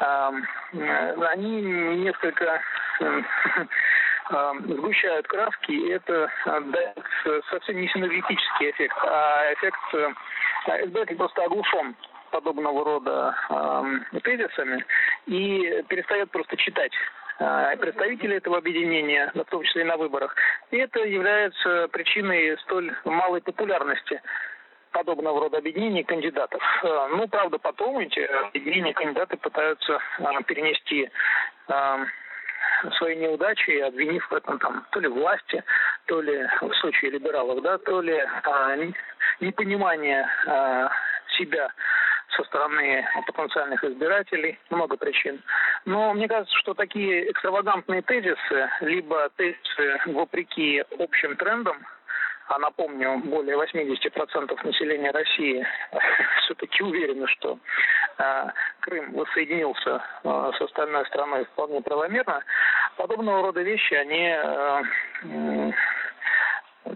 они 0.00 1.62
несколько 2.02 2.60
сгущают 4.68 5.26
краски, 5.28 5.72
и 5.72 5.88
это 5.90 6.30
дает 6.44 7.44
совсем 7.50 7.80
не 7.80 7.88
синергетический 7.88 8.70
эффект, 8.70 8.96
а 9.02 9.52
эффект 9.54 9.78
избиратель 10.84 11.16
просто 11.16 11.42
оглушен 11.42 11.94
подобного 12.30 12.84
рода 12.84 13.36
э, 13.48 14.20
тезисами 14.20 14.84
и 15.26 15.84
перестает 15.88 16.30
просто 16.32 16.56
читать 16.56 16.92
Э, 17.38 17.76
представители 17.76 18.36
этого 18.36 18.58
объединения, 18.58 19.30
в 19.34 19.44
том 19.46 19.62
числе 19.64 19.82
и 19.82 19.84
на 19.84 19.96
выборах. 19.96 20.34
И 20.70 20.76
это 20.76 21.00
является 21.00 21.88
причиной 21.90 22.56
столь 22.58 22.94
малой 23.04 23.40
популярности 23.40 24.22
подобного 24.94 25.40
рода 25.40 25.58
объединений 25.58 26.04
кандидатов. 26.04 26.62
Э, 26.82 27.08
ну, 27.10 27.28
правда, 27.28 27.58
потом 27.58 27.98
эти 27.98 28.20
объединения 28.20 28.94
кандидаты 28.94 29.36
пытаются 29.36 29.98
э, 30.18 30.42
перенести 30.46 31.10
свои 32.98 33.16
неудачи, 33.16 33.80
обвинив 33.80 34.26
в 34.30 34.34
этом 34.34 34.58
там 34.58 34.86
то 34.90 35.00
ли 35.00 35.08
власти, 35.08 35.62
то 36.06 36.20
ли 36.20 36.46
в 36.60 36.74
случае 36.74 37.12
либералов, 37.12 37.62
да, 37.62 37.78
то 37.78 38.02
ли 38.02 38.18
а, 38.44 38.76
непонимание 39.40 40.28
а, 40.46 40.90
себя 41.38 41.72
со 42.36 42.44
стороны 42.44 43.06
потенциальных 43.26 43.82
избирателей, 43.84 44.58
много 44.70 44.96
причин. 44.96 45.40
Но 45.84 46.12
мне 46.12 46.28
кажется, 46.28 46.54
что 46.58 46.74
такие 46.74 47.30
экстравагантные 47.30 48.02
тезисы, 48.02 48.70
либо 48.80 49.30
тезисы 49.36 50.00
вопреки 50.06 50.84
общим 50.98 51.36
трендам, 51.36 51.78
а 52.48 52.58
напомню, 52.58 53.20
более 53.24 53.56
80% 53.56 54.66
населения 54.66 55.10
России 55.10 55.66
все-таки 56.44 56.82
уверены, 56.82 57.26
что 57.28 57.58
э, 58.18 58.46
Крым 58.80 59.12
воссоединился 59.12 60.02
э, 60.22 60.52
с 60.58 60.60
остальной 60.60 61.06
страной 61.06 61.44
вполне 61.46 61.80
правомерно, 61.80 62.44
подобного 62.96 63.42
рода 63.42 63.62
вещи, 63.62 63.94
они 63.94 64.36
э, 64.36 65.72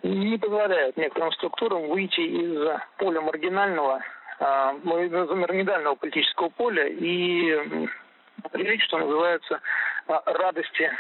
не 0.03 0.37
позволяют 0.37 0.97
некоторым 0.99 1.33
структурам 1.33 1.89
выйти 1.89 2.21
из 2.21 2.81
поля 2.99 3.23
маргинального 3.23 4.03
а, 4.41 4.73
маргинального 4.85 5.95
политического 5.97 6.51
поля 6.51 6.87
и 6.87 7.89
определить, 8.45 8.83
что 8.83 8.99
называется, 8.99 9.61
радости 10.07 10.93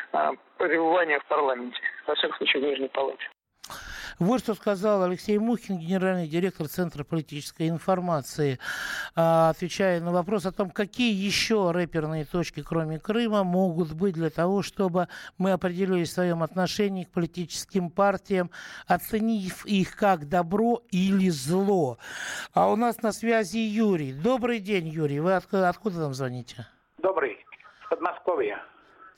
пребывания 0.56 1.20
в 1.20 1.26
парламенте, 1.26 1.78
во 2.06 2.14
всяком 2.16 2.36
случае, 2.38 2.62
в 2.62 2.66
Нижней 2.66 2.88
Палате. 2.88 3.28
Вот 4.18 4.40
что 4.40 4.54
сказал 4.54 5.04
Алексей 5.04 5.38
Мухин, 5.38 5.78
генеральный 5.78 6.26
директор 6.26 6.66
Центра 6.66 7.04
политической 7.04 7.68
информации, 7.68 8.58
а, 9.14 9.50
отвечая 9.50 10.00
на 10.00 10.10
вопрос 10.10 10.44
о 10.44 10.50
том, 10.50 10.70
какие 10.70 11.14
еще 11.14 11.70
рэперные 11.70 12.24
точки, 12.24 12.64
кроме 12.64 12.98
Крыма, 12.98 13.44
могут 13.44 13.92
быть 13.92 14.14
для 14.14 14.30
того, 14.30 14.62
чтобы 14.62 15.06
мы 15.38 15.52
определили 15.52 16.02
в 16.02 16.10
своем 16.10 16.42
отношении 16.42 17.04
к 17.04 17.10
политическим 17.10 17.90
партиям, 17.90 18.50
оценив 18.88 19.64
их 19.66 19.94
как 19.94 20.28
добро 20.28 20.82
или 20.90 21.28
зло. 21.28 21.98
А 22.52 22.72
у 22.72 22.76
нас 22.76 23.02
на 23.02 23.12
связи 23.12 23.58
Юрий. 23.58 24.12
Добрый 24.12 24.58
день, 24.58 24.88
Юрий. 24.88 25.20
Вы 25.20 25.34
откуда, 25.34 25.68
откуда 25.68 26.00
нам 26.00 26.14
звоните? 26.14 26.66
Добрый. 26.98 27.38
Подмосковья. 27.88 28.60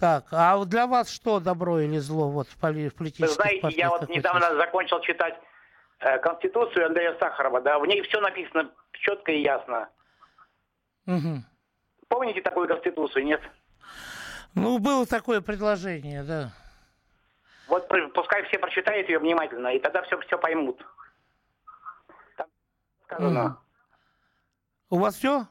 Так, 0.01 0.25
а 0.33 0.57
вот 0.57 0.71
для 0.71 0.87
вас 0.87 1.11
что 1.11 1.41
добро 1.41 1.79
или 1.79 1.99
зло 1.99 2.31
вот 2.31 2.49
в 2.49 2.57
политических 2.57 3.27
Вы 3.27 3.35
знаете, 3.35 3.69
я 3.77 3.91
вот 3.91 4.09
недавно 4.09 4.47
есть? 4.47 4.57
закончил 4.57 4.99
читать 5.01 5.39
э, 5.99 6.19
Конституцию 6.21 6.87
Андрея 6.87 7.15
Сахарова, 7.21 7.61
да, 7.61 7.79
в 7.79 7.85
ней 7.85 8.01
все 8.03 8.19
написано 8.21 8.71
четко 8.93 9.31
и 9.31 9.43
ясно. 9.43 9.91
Угу. 11.07 11.45
Помните 12.09 12.41
такую 12.41 12.67
Конституцию, 12.67 13.27
нет? 13.27 13.43
Ну, 14.55 14.79
было 14.79 15.05
такое 15.05 15.43
предложение, 15.43 16.23
да. 16.23 16.51
Вот 17.69 17.87
пускай 18.15 18.43
все 18.45 18.59
прочитают 18.59 19.07
ее 19.09 19.19
внимательно, 19.19 19.69
и 19.69 19.79
тогда 19.79 20.03
все, 20.03 20.19
все 20.21 20.39
поймут. 20.39 20.83
Там 22.37 22.47
сказано. 23.05 23.45
Угу. 23.45 24.97
У 24.97 24.99
вас 24.99 25.15
все? 25.17 25.47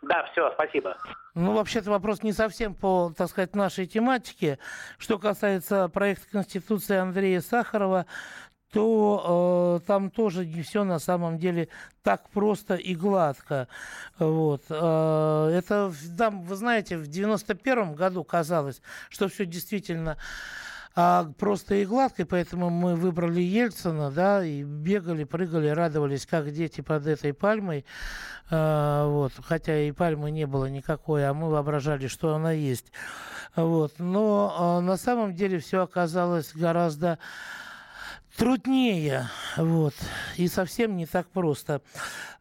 Да, 0.00 0.24
все, 0.32 0.50
спасибо. 0.52 0.96
Ну, 1.38 1.52
вообще-то 1.52 1.90
вопрос 1.90 2.24
не 2.24 2.32
совсем 2.32 2.74
по, 2.74 3.14
так 3.16 3.30
сказать, 3.30 3.54
нашей 3.54 3.86
тематике. 3.86 4.58
Что 4.98 5.20
касается 5.20 5.86
проекта 5.86 6.26
Конституции 6.32 6.96
Андрея 6.96 7.40
Сахарова, 7.40 8.06
то 8.72 9.78
э, 9.80 9.86
там 9.86 10.10
тоже 10.10 10.44
не 10.44 10.62
все 10.62 10.82
на 10.82 10.98
самом 10.98 11.38
деле 11.38 11.68
так 12.02 12.28
просто 12.30 12.74
и 12.74 12.96
гладко. 12.96 13.68
Вот. 14.18 14.64
Э, 14.68 15.50
это, 15.54 15.92
там, 16.18 16.42
вы 16.42 16.56
знаете, 16.56 16.96
в 16.96 17.06
91 17.06 17.94
году 17.94 18.24
казалось, 18.24 18.82
что 19.08 19.28
все 19.28 19.46
действительно 19.46 20.18
а 21.00 21.26
просто 21.38 21.76
и 21.76 21.86
гладкой, 21.86 22.26
поэтому 22.26 22.70
мы 22.70 22.96
выбрали 22.96 23.40
Ельцина, 23.40 24.10
да, 24.10 24.44
и 24.44 24.64
бегали, 24.64 25.22
прыгали, 25.22 25.68
радовались, 25.68 26.26
как 26.26 26.50
дети 26.50 26.80
под 26.80 27.06
этой 27.06 27.32
пальмой, 27.32 27.86
а, 28.50 29.06
вот, 29.06 29.30
хотя 29.46 29.78
и 29.78 29.92
пальмы 29.92 30.32
не 30.32 30.44
было 30.44 30.64
никакой, 30.64 31.24
а 31.24 31.34
мы 31.34 31.50
воображали, 31.50 32.08
что 32.08 32.34
она 32.34 32.50
есть, 32.50 32.92
вот, 33.54 33.92
но 33.98 34.52
а, 34.58 34.80
на 34.80 34.96
самом 34.96 35.34
деле 35.34 35.60
все 35.60 35.82
оказалось 35.82 36.52
гораздо 36.52 37.20
труднее, 38.36 39.28
вот, 39.56 39.94
и 40.36 40.48
совсем 40.48 40.96
не 40.96 41.06
так 41.06 41.28
просто. 41.28 41.80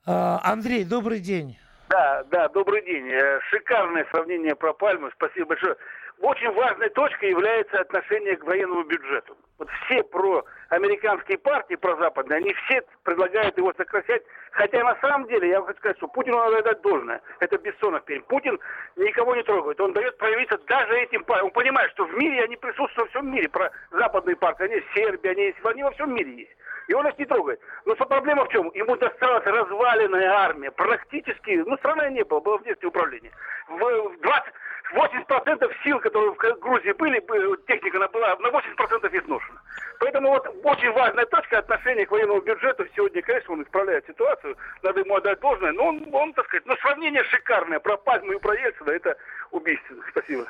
А, 0.04 0.42
Андрей, 0.44 0.84
добрый 0.84 1.20
день. 1.20 1.60
Да, 1.90 2.24
да, 2.32 2.50
добрый 2.50 2.84
день. 2.84 3.08
Э, 3.08 3.40
шикарное 3.50 4.06
сравнение 4.12 4.56
про 4.56 4.74
пальму. 4.74 5.10
Спасибо 5.16 5.50
большое 5.50 5.78
очень 6.20 6.52
важной 6.52 6.90
точкой 6.90 7.30
является 7.30 7.80
отношение 7.80 8.36
к 8.38 8.44
военному 8.44 8.84
бюджету. 8.84 9.38
Вот 9.60 9.70
все 9.86 10.04
про 10.04 10.46
американские 10.70 11.38
партии, 11.38 11.76
про 11.76 11.96
западные, 11.96 12.38
они 12.38 12.54
все 12.54 12.84
предлагают 13.04 13.58
его 13.58 13.74
сокращать. 13.76 14.24
Хотя 14.52 14.84
на 14.84 14.96
самом 15.02 15.28
деле, 15.28 15.50
я 15.50 15.62
хочу 15.62 15.80
сказать, 15.80 15.98
что 15.98 16.08
Путину 16.08 16.38
надо 16.38 16.62
дать 16.64 16.82
должное. 16.82 17.22
Это 17.40 17.58
Бессонов 17.58 18.04
перед. 18.06 18.26
Путин 18.26 18.60
никого 18.96 19.36
не 19.36 19.44
трогает. 19.44 19.80
Он 19.80 19.94
дает 19.94 20.18
проявиться 20.18 20.58
даже 20.68 20.96
этим 20.98 21.24
партиям. 21.24 21.48
Он 21.48 21.52
понимает, 21.52 21.92
что 21.92 22.06
в 22.06 22.14
мире 22.18 22.44
они 22.44 22.56
присутствуют 22.56 22.98
во 22.98 23.20
всем 23.20 23.32
мире. 23.32 23.50
Про 23.50 23.72
западные 23.92 24.36
партии. 24.36 24.64
Они 24.64 24.80
в 24.80 24.94
Сербии, 24.94 25.30
они, 25.30 25.44
есть, 25.46 25.58
они 25.64 25.84
во 25.84 25.92
всем 25.92 26.14
мире 26.14 26.32
есть. 26.32 26.58
И 26.88 26.94
он 26.94 27.08
их 27.08 27.18
не 27.18 27.26
трогает. 27.26 27.60
Но 27.86 27.96
проблема 27.96 28.46
в 28.46 28.50
чем? 28.50 28.72
Ему 28.74 28.96
досталась 28.96 29.46
разваленная 29.46 30.32
армия. 30.32 30.72
Практически, 30.72 31.64
ну, 31.66 31.78
страны 31.78 32.12
не 32.12 32.24
было, 32.24 32.40
было 32.40 32.58
в 32.58 32.64
детстве 32.64 32.88
управление. 32.88 33.32
В 33.68 34.18
20, 34.22 34.54
80% 34.94 35.72
сил, 35.84 36.00
которые 36.00 36.32
в 36.32 36.60
Грузии 36.60 36.92
были, 36.94 37.20
техника 37.68 37.98
она 37.98 38.08
была 38.08 38.36
на 38.38 38.48
80% 38.48 39.24
изношена. 39.24 39.62
Поэтому 40.00 40.30
вот 40.30 40.48
очень 40.64 40.92
важная 40.92 41.26
точка 41.26 41.60
отношения 41.60 42.06
к 42.06 42.12
военному 42.12 42.42
бюджету. 42.42 42.86
Сегодня, 42.96 43.22
конечно, 43.22 43.54
он 43.54 43.64
исправляет 43.64 44.06
ситуацию, 44.06 44.56
надо 44.84 45.00
ему 45.00 45.16
отдать 45.16 45.40
должное, 45.40 45.72
но 45.72 45.88
он, 45.88 46.08
он 46.14 46.34
так 46.34 46.46
сказать, 46.46 46.66
ну, 46.66 46.76
сравнение 46.78 47.24
шикарное. 47.24 47.80
Про 47.80 47.98
Пальму 47.98 48.34
и 48.34 48.40
про 48.40 48.54
Ельцина 48.54 48.92
это 48.92 49.18
убийственно. 49.52 50.04
Спасибо. 50.12 50.46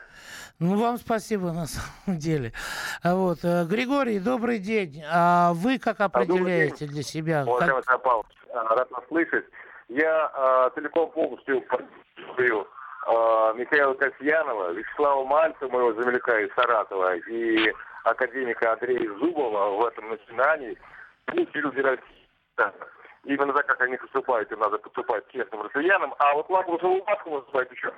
Ну, 0.59 0.77
вам 0.77 0.97
спасибо 0.97 1.51
на 1.51 1.65
самом 1.65 2.19
деле. 2.19 2.51
А 3.03 3.15
вот, 3.15 3.39
э, 3.43 3.65
Григорий, 3.65 4.19
добрый 4.19 4.59
день. 4.59 5.03
А 5.09 5.53
вы 5.53 5.79
как 5.79 6.01
определяете 6.01 6.85
для 6.87 7.03
себя? 7.03 7.43
Уважаемый 7.45 7.83
как... 7.83 8.01
Павлович, 8.01 8.35
рад 8.53 8.91
вас 8.91 9.03
слышать. 9.07 9.45
Я 9.87 10.31
э, 10.35 10.69
целиком 10.75 11.11
полностью 11.11 11.61
поддерживаю 11.61 12.63
э, 12.63 12.76
Михаила 13.07 13.93
Касьянова, 13.93 14.73
Вячеслава 14.73 15.23
Мальцева, 15.23 15.69
моего 15.69 15.93
земляка 15.93 16.39
из 16.41 16.53
Саратова, 16.55 17.15
и 17.15 17.73
академика 18.03 18.73
Андрея 18.73 19.09
Зубова 19.17 19.77
в 19.77 19.85
этом 19.85 20.09
начинании. 20.09 20.77
Пусть 21.25 21.55
люди 21.55 21.79
России, 21.79 22.27
именно 23.23 23.53
так, 23.53 23.65
как 23.65 23.81
они 23.81 23.95
поступают, 23.97 24.51
им 24.51 24.59
надо 24.59 24.77
поступать 24.77 25.25
честным 25.29 25.61
россиянам. 25.61 26.13
А 26.19 26.33
вот 26.33 26.49
Лакмусову 26.49 27.03
маску 27.05 27.29
называют 27.39 27.71
еще. 27.71 27.93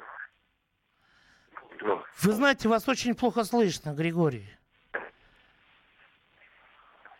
Вы 1.81 2.31
знаете, 2.31 2.69
вас 2.69 2.87
очень 2.87 3.15
плохо 3.15 3.43
слышно, 3.43 3.93
Григорий. 3.93 4.58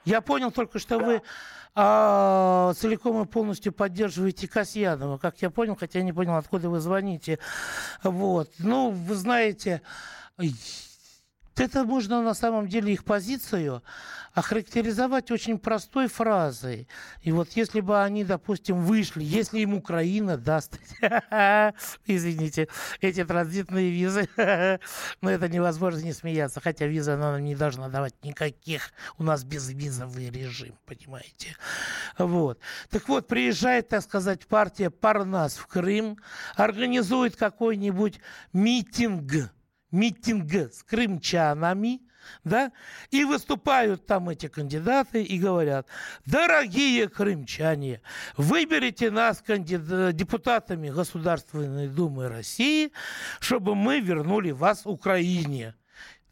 Я 0.06 0.22
понял 0.22 0.52
только, 0.52 0.80
что 0.80 0.98
вы 1.00 1.22
а, 1.76 2.74
целиком 2.74 3.22
и 3.22 3.26
полностью 3.26 3.72
поддерживаете 3.72 4.48
Касьянова, 4.48 5.18
как 5.18 5.42
я 5.42 5.50
понял, 5.50 5.76
хотя 5.76 6.00
я 6.00 6.06
не 6.06 6.14
понял, 6.14 6.36
откуда 6.36 6.70
вы 6.70 6.80
звоните. 6.80 7.40
Вот. 8.04 8.52
Ну, 8.60 8.90
вы 8.90 9.16
знаете, 9.16 9.82
это 11.60 11.84
можно 11.84 12.22
на 12.22 12.34
самом 12.34 12.68
деле 12.68 12.94
их 12.94 13.04
позицию 13.04 13.84
охарактеризовать 14.34 15.32
очень 15.32 15.58
простой 15.58 16.08
фразой. 16.08 16.88
И 17.22 17.32
вот 17.32 17.50
если 17.54 17.82
бы 17.82 18.02
они, 18.02 18.24
допустим, 18.24 18.84
вышли, 18.84 19.24
если 19.24 19.60
им 19.60 19.74
Украина 19.74 20.38
даст, 20.38 20.80
извините, 22.06 22.68
эти 23.02 23.24
транзитные 23.24 23.90
визы, 23.90 24.30
но 25.22 25.32
это 25.32 25.50
невозможно 25.50 26.00
не 26.00 26.14
смеяться, 26.14 26.62
хотя 26.62 26.86
виза 26.86 27.16
она 27.16 27.34
нам 27.34 27.44
не 27.44 27.56
должна 27.56 27.90
давать 27.90 28.16
никаких, 28.24 28.92
у 29.18 29.24
нас 29.24 29.44
безвизовый 29.44 30.30
режим, 30.30 30.78
понимаете. 30.86 31.56
Вот. 32.18 32.60
Так 32.90 33.08
вот, 33.10 33.28
приезжает, 33.28 33.90
так 33.90 34.04
сказать, 34.04 34.48
партия 34.48 34.90
Парнас 34.90 35.58
в 35.58 35.68
Крым, 35.68 36.18
организует 36.56 37.36
какой-нибудь 37.36 38.20
митинг, 38.54 39.52
митинг 39.92 40.54
с 40.54 40.84
крымчанами, 40.84 42.02
да, 42.44 42.72
и 43.12 43.24
выступают 43.24 44.06
там 44.06 44.30
эти 44.30 44.48
кандидаты 44.48 45.24
и 45.24 45.40
говорят, 45.40 45.88
дорогие 46.26 47.08
крымчане, 47.08 48.02
выберите 48.38 49.12
нас 49.12 49.42
кандид... 49.42 50.16
депутатами 50.16 50.90
Государственной 50.90 51.88
Думы 51.88 52.28
России, 52.28 52.92
чтобы 53.40 53.76
мы 53.76 54.00
вернули 54.00 54.52
вас 54.52 54.86
Украине 54.86 55.76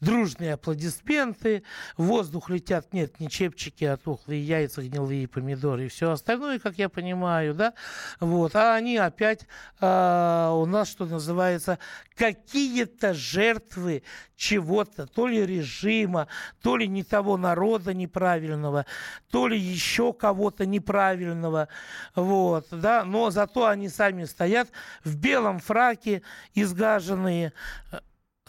дружные 0.00 0.54
аплодисменты, 0.54 1.62
в 1.96 2.04
воздух 2.04 2.50
летят, 2.50 2.92
нет, 2.92 3.18
не 3.20 3.28
чепчики, 3.28 3.84
а 3.84 3.96
тухлые 3.96 4.42
яйца, 4.42 4.82
гнилые 4.82 5.26
помидоры 5.26 5.86
и 5.86 5.88
все 5.88 6.12
остальное, 6.12 6.58
как 6.58 6.78
я 6.78 6.88
понимаю, 6.88 7.54
да, 7.54 7.74
вот, 8.20 8.54
а 8.54 8.74
они 8.74 8.96
опять 8.96 9.46
э, 9.80 10.50
у 10.52 10.66
нас, 10.66 10.88
что 10.88 11.06
называется, 11.06 11.78
какие-то 12.14 13.14
жертвы 13.14 14.02
чего-то, 14.36 15.06
то 15.06 15.26
ли 15.26 15.44
режима, 15.44 16.28
то 16.62 16.76
ли 16.76 16.86
не 16.86 17.02
того 17.02 17.36
народа 17.36 17.92
неправильного, 17.92 18.86
то 19.30 19.48
ли 19.48 19.58
еще 19.58 20.12
кого-то 20.12 20.64
неправильного, 20.64 21.68
вот, 22.14 22.68
да, 22.70 23.04
но 23.04 23.30
зато 23.30 23.66
они 23.66 23.88
сами 23.88 24.24
стоят 24.24 24.68
в 25.02 25.16
белом 25.16 25.58
фраке, 25.58 26.22
изгаженные, 26.54 27.52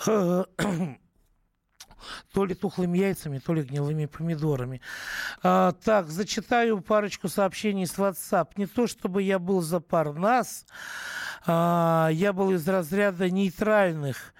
э, 0.05 0.43
то 2.33 2.45
ли 2.45 2.55
тухлыми 2.55 2.97
яйцами, 2.97 3.39
то 3.39 3.53
ли 3.53 3.61
гнилыми 3.63 4.05
помидорами. 4.05 4.81
А, 5.43 5.73
так, 5.83 6.09
зачитаю 6.09 6.81
парочку 6.81 7.27
сообщений 7.27 7.85
с 7.85 7.97
WhatsApp. 7.97 8.49
Не 8.57 8.65
то, 8.65 8.87
чтобы 8.87 9.23
я 9.23 9.39
был 9.39 9.61
за 9.61 9.79
Парнас, 9.79 10.65
а, 11.45 12.09
я 12.11 12.33
был 12.33 12.51
из 12.51 12.67
разряда 12.67 13.29
нейтральных 13.29 14.33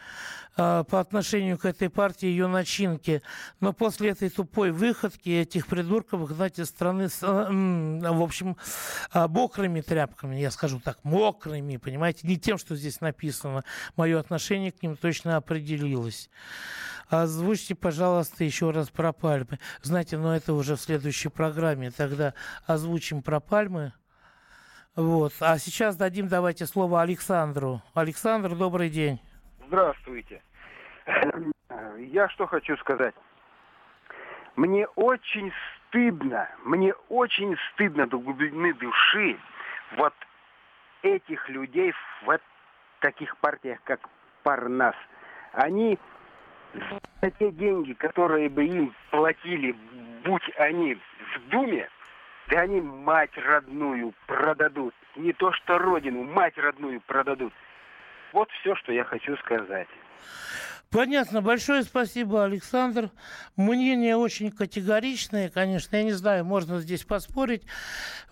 а, 0.57 0.83
по 0.83 0.99
отношению 0.99 1.57
к 1.57 1.65
этой 1.65 1.89
партии, 1.89 2.25
ее 2.25 2.47
начинке. 2.47 3.21
Но 3.59 3.73
после 3.73 4.09
этой 4.09 4.29
тупой 4.29 4.71
выходки 4.71 5.29
этих 5.29 5.67
придурков 5.67 6.27
гнать 6.27 6.59
из 6.59 6.67
страны, 6.67 7.09
с, 7.09 7.21
в 7.21 8.21
общем, 8.21 8.57
мокрыми 9.13 9.81
тряпками, 9.81 10.35
я 10.35 10.51
скажу 10.51 10.79
так, 10.79 10.99
мокрыми, 11.03 11.77
понимаете, 11.77 12.27
не 12.27 12.37
тем, 12.37 12.57
что 12.57 12.75
здесь 12.75 12.99
написано. 12.99 13.63
Мое 13.95 14.19
отношение 14.19 14.71
к 14.71 14.83
ним 14.83 14.97
точно 14.97 15.37
определилось. 15.37 16.29
Озвучьте, 17.09 17.75
пожалуйста, 17.75 18.43
еще 18.43 18.69
раз 18.71 18.89
про 18.89 19.13
пальмы. 19.13 19.57
Знаете, 19.81 20.17
но 20.17 20.35
это 20.35 20.53
уже 20.53 20.75
в 20.75 20.81
следующей 20.81 21.29
программе. 21.29 21.89
Тогда 21.91 22.33
озвучим 22.67 23.23
про 23.23 23.39
пальмы. 23.39 23.93
Вот. 24.95 25.33
А 25.39 25.57
сейчас 25.57 25.95
дадим, 25.95 26.27
давайте, 26.27 26.65
слово 26.65 27.01
Александру. 27.01 27.81
Александр, 27.93 28.55
добрый 28.55 28.89
день. 28.89 29.19
Здравствуйте. 29.67 30.41
Я 31.97 32.29
что 32.29 32.45
хочу 32.45 32.77
сказать. 32.77 33.15
Мне 34.55 34.87
очень 34.95 35.51
стыдно, 35.87 36.49
мне 36.63 36.93
очень 37.07 37.55
стыдно 37.71 38.07
до 38.07 38.19
глубины 38.19 38.73
души 38.73 39.37
вот 39.97 40.13
этих 41.01 41.47
людей 41.49 41.93
в 42.25 42.39
таких 42.99 43.37
партиях, 43.37 43.79
как 43.85 44.01
Парнас. 44.43 44.95
Они 45.53 45.97
за 47.21 47.31
те 47.31 47.51
деньги, 47.51 47.93
которые 47.93 48.49
бы 48.49 48.65
им 48.65 48.93
платили, 49.11 49.75
будь 50.23 50.43
они 50.57 50.95
в 50.95 51.49
Думе, 51.49 51.87
да 52.49 52.61
они 52.61 52.81
мать 52.81 53.35
родную 53.35 54.13
продадут. 54.27 54.93
Не 55.15 55.33
то 55.33 55.51
что 55.53 55.77
родину, 55.77 56.23
мать 56.23 56.57
родную 56.57 57.01
продадут. 57.01 57.53
Вот 58.33 58.49
все, 58.61 58.75
что 58.75 58.91
я 58.91 59.03
хочу 59.03 59.35
сказать. 59.37 59.87
Понятно. 60.91 61.41
Большое 61.41 61.83
спасибо, 61.83 62.43
Александр. 62.43 63.11
Мнение 63.55 64.17
очень 64.17 64.51
категоричное, 64.51 65.49
конечно. 65.49 65.95
Я 65.95 66.03
не 66.03 66.13
знаю, 66.13 66.45
можно 66.45 66.79
здесь 66.79 67.03
поспорить. 67.03 67.63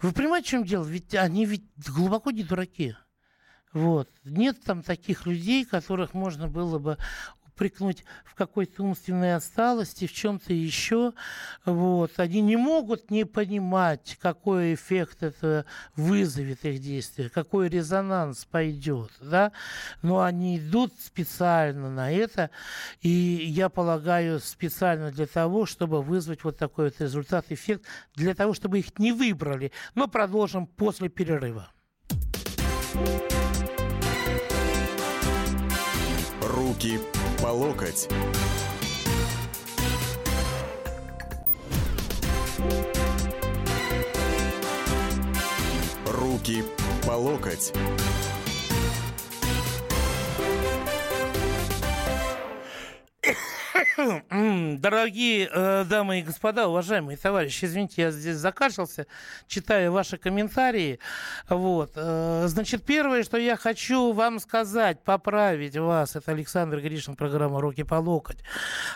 Вы 0.02 0.12
понимаете, 0.12 0.48
в 0.48 0.52
чем 0.52 0.64
дело? 0.64 0.86
Ведь 0.86 1.14
они 1.14 1.46
ведь 1.46 1.66
глубоко 1.96 2.32
не 2.32 2.44
дураки. 2.44 2.96
Вот. 3.74 4.10
Нет 4.24 4.64
там 4.66 4.82
таких 4.82 5.28
людей, 5.28 5.64
которых 5.66 6.16
можно 6.16 6.48
было 6.48 6.80
бы 6.80 6.98
упрекнуть 7.58 8.04
в 8.24 8.36
какой-то 8.36 8.84
умственной 8.84 9.36
отсталости, 9.36 10.06
в 10.06 10.14
чем-то 10.14 10.54
еще. 10.54 11.14
Вот. 11.66 12.12
Они 12.18 12.42
не 12.42 12.56
могут 12.56 13.10
не 13.10 13.26
понимать, 13.26 14.18
какой 14.22 14.76
эффект 14.76 15.24
это 15.24 15.66
вызовет 15.96 16.64
их 16.64 16.80
действие, 16.80 17.30
какой 17.30 17.68
резонанс 17.68 18.46
пойдет. 18.46 19.12
Да? 19.20 19.52
Но 20.04 20.22
они 20.22 20.60
идут 20.60 20.94
специально 21.00 21.90
на 21.90 22.12
это, 22.12 22.52
и 23.02 23.10
я 23.10 23.70
полагаю, 23.70 24.40
специально 24.40 25.12
для 25.12 25.26
того, 25.26 25.66
чтобы 25.66 26.04
вызвать 26.04 26.44
вот 26.44 26.58
такой 26.58 26.86
вот 26.86 27.02
результат, 27.02 27.48
эффект, 27.50 27.84
для 28.16 28.36
того, 28.36 28.54
чтобы 28.54 28.78
их 28.80 29.00
не 29.00 29.12
выбрали. 29.12 29.72
Но 29.96 30.08
продолжим 30.08 30.68
после 30.68 31.10
перерыва. 31.10 31.72
Руки 36.42 37.00
по 37.48 37.52
локоть. 37.52 38.10
Руки 46.06 46.66
по 47.06 47.12
локоть. 47.12 47.72
Дорогие 54.80 55.50
э, 55.52 55.86
дамы 55.86 56.20
и 56.20 56.24
господа, 56.24 56.68
уважаемые 56.68 57.18
товарищи, 57.18 57.66
извините, 57.66 58.04
я 58.04 58.12
здесь 58.12 58.38
закашлялся, 58.38 59.08
читаю 59.48 59.92
ваши 59.92 60.18
комментарии. 60.18 61.00
Вот. 61.50 61.92
Э, 61.96 62.46
значит, 62.48 62.84
первое, 62.84 63.24
что 63.24 63.38
я 63.38 63.56
хочу 63.56 64.14
вам 64.14 64.40
сказать, 64.40 65.04
поправить 65.04 65.78
вас, 65.78 66.16
это 66.16 66.32
Александр 66.32 66.80
Гришин, 66.80 67.16
программа 67.16 67.62
«Руки 67.62 67.84
по 67.84 67.96
локоть». 67.96 68.40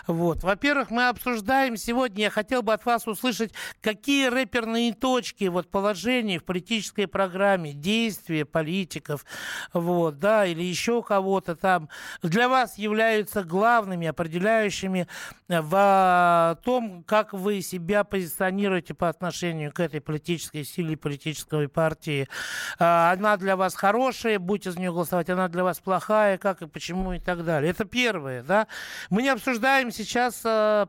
Вот. 0.06 0.42
Во-первых, 0.42 0.90
мы 0.90 1.08
обсуждаем 1.08 1.76
сегодня, 1.76 2.24
я 2.24 2.30
хотел 2.30 2.62
бы 2.62 2.72
от 2.72 2.84
вас 2.84 3.06
услышать, 3.06 3.52
какие 3.80 4.28
рэперные 4.28 4.94
точки, 4.94 5.44
вот, 5.44 5.70
положения 5.70 6.38
в 6.38 6.44
политической 6.44 7.06
программе, 7.06 7.72
действия 7.72 8.44
политиков, 8.44 9.24
вот, 9.72 10.18
да, 10.18 10.46
или 10.46 10.62
еще 10.62 11.02
кого-то 11.02 11.54
там, 11.54 11.88
для 12.22 12.48
вас 12.48 12.78
являются 12.78 13.44
главными, 13.44 14.06
определяющими 14.06 14.71
э, 14.72 15.60
в 15.60 16.58
том, 16.64 17.02
как 17.04 17.32
вы 17.32 17.62
себя 17.62 18.04
позиционируете 18.04 18.94
по 18.94 19.08
отношению 19.08 19.72
к 19.72 19.80
этой 19.80 20.00
политической 20.00 20.64
силе, 20.64 20.96
политической 20.96 21.68
партии. 21.68 22.28
Она 22.78 23.36
для 23.36 23.56
вас 23.56 23.74
хорошая, 23.74 24.38
будете 24.38 24.70
за 24.70 24.80
нее 24.80 24.92
голосовать, 24.92 25.30
она 25.30 25.48
для 25.48 25.64
вас 25.64 25.78
плохая, 25.80 26.38
как 26.38 26.62
и 26.62 26.66
почему 26.66 27.12
и 27.12 27.18
так 27.18 27.44
далее. 27.44 27.70
Это 27.70 27.84
первое, 27.84 28.42
да. 28.42 28.66
Мы 29.10 29.22
не 29.22 29.28
обсуждаем 29.28 29.90
сейчас 29.90 30.40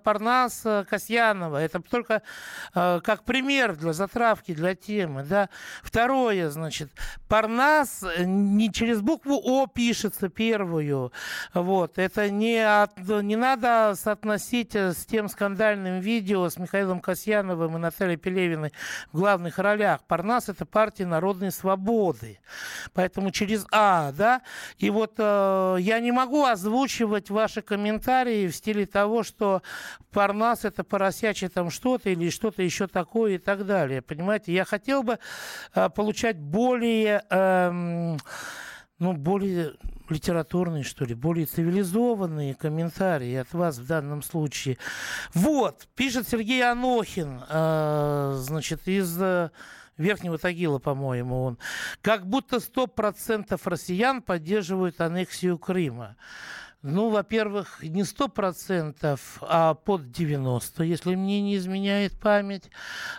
Парнас 0.03 0.65
Касьянова. 0.89 1.57
Это 1.57 1.81
только 1.81 2.21
как 2.73 3.23
пример 3.25 3.75
для 3.75 3.93
затравки, 3.93 4.53
для 4.53 4.75
темы, 4.75 5.23
да. 5.23 5.49
Второе, 5.81 6.49
значит, 6.49 6.91
Парнас 7.27 8.03
не 8.17 8.71
через 8.71 9.01
букву 9.01 9.39
О 9.43 9.67
пишется 9.67 10.29
первую. 10.29 11.11
Вот. 11.53 11.97
Это 11.97 12.29
не, 12.29 12.57
от, 12.59 12.97
не 12.97 13.35
надо 13.35 13.72
соотносить 13.95 14.75
э, 14.75 14.93
с 14.93 15.05
тем 15.05 15.29
скандальным 15.29 15.99
видео 15.99 16.49
с 16.49 16.57
Михаилом 16.57 16.99
Касьяновым 16.99 17.75
и 17.75 17.79
Натальей 17.79 18.17
Пелевиной 18.17 18.71
в 19.11 19.17
главных 19.17 19.59
ролях. 19.59 20.01
Парнас– 20.07 20.49
это 20.49 20.65
партия 20.65 21.05
народной 21.05 21.51
свободы. 21.51 22.39
Поэтому 22.93 23.31
через 23.31 23.65
А, 23.71 24.11
да. 24.11 24.41
И 24.77 24.89
вот 24.89 25.15
э, 25.17 25.77
я 25.79 25.99
не 25.99 26.11
могу 26.11 26.45
озвучивать 26.45 27.29
ваши 27.29 27.61
комментарии 27.61 28.47
в 28.47 28.55
стиле 28.55 28.85
того, 28.85 29.23
что 29.23 29.61
Парнас– 30.11 30.63
это 30.65 30.83
поросячье 30.83 31.49
там 31.49 31.69
что-то 31.69 32.09
или 32.09 32.29
что-то 32.29 32.63
еще 32.63 32.87
такое 32.87 33.33
и 33.33 33.37
так 33.37 33.65
далее. 33.65 34.01
Понимаете, 34.01 34.53
я 34.53 34.65
хотел 34.65 35.03
бы 35.03 35.19
э, 35.75 35.89
получать 35.89 36.37
более... 36.37 37.23
Э, 37.29 38.17
ну, 38.99 39.13
более 39.13 39.73
литературные, 40.09 40.83
что 40.83 41.05
ли, 41.05 41.15
более 41.15 41.45
цивилизованные 41.45 42.55
комментарии 42.55 43.35
от 43.35 43.53
вас 43.53 43.77
в 43.77 43.87
данном 43.87 44.21
случае. 44.21 44.77
Вот, 45.33 45.87
пишет 45.95 46.27
Сергей 46.27 46.63
Анохин, 46.63 47.41
э, 47.49 48.35
значит, 48.37 48.87
из... 48.87 49.21
Э, 49.21 49.49
Верхнего 49.97 50.37
Тагила, 50.39 50.79
по-моему, 50.79 51.43
он. 51.43 51.59
Как 52.01 52.25
будто 52.25 52.57
100% 52.57 53.59
россиян 53.63 54.21
поддерживают 54.21 54.99
аннексию 55.01 55.59
Крыма. 55.59 56.15
Ну, 56.83 57.09
во-первых, 57.09 57.81
не 57.81 58.03
сто 58.03 58.27
процентов, 58.27 59.37
а 59.39 59.73
под 59.73 60.11
90, 60.11 60.83
если 60.83 61.15
мне 61.15 61.39
не 61.39 61.55
изменяет 61.55 62.11
память. 62.19 62.69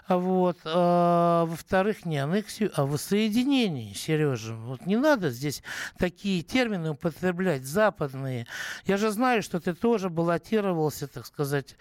Вот. 0.07 0.59
А, 0.67 1.47
во-вторых, 1.47 2.05
не 2.05 2.19
аннексию, 2.19 2.71
а 2.75 2.85
воссоединение, 2.85 3.95
Сережа. 3.95 4.55
Вот 4.55 4.85
не 4.85 4.99
надо 4.99 5.31
здесь 5.31 5.63
такие 5.97 6.43
термины 6.43 6.91
употреблять, 6.91 7.65
западные. 7.65 8.47
Я 8.85 8.99
же 8.99 9.11
знаю, 9.11 9.43
что 9.43 9.59
ты 9.61 9.73
тоже 9.73 10.11
баллотировался, 10.11 11.09
так 11.09 11.25
сказать, 11.25 11.77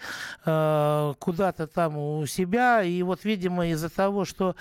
а, 0.45 1.15
куда-то 1.15 1.67
там 1.67 1.97
у 1.97 2.25
себя. 2.27 2.81
И 2.81 3.03
вот, 3.03 3.25
видимо, 3.25 3.67
из-за 3.67 3.89
того, 3.89 4.23
что 4.23 4.55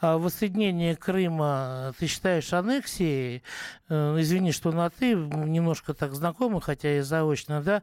а, 0.00 0.18
воссоединение 0.18 0.96
Крыма 0.96 1.94
ты 2.00 2.08
считаешь 2.08 2.52
аннексией, 2.52 3.44
э, 3.88 4.16
извини, 4.18 4.50
что 4.50 4.72
на 4.72 4.90
ты, 4.90 5.14
немножко 5.14 5.94
так 5.94 6.14
знакомы, 6.14 6.60
хотя 6.64 6.98
и 6.98 7.00
заочно, 7.00 7.62
да, 7.62 7.82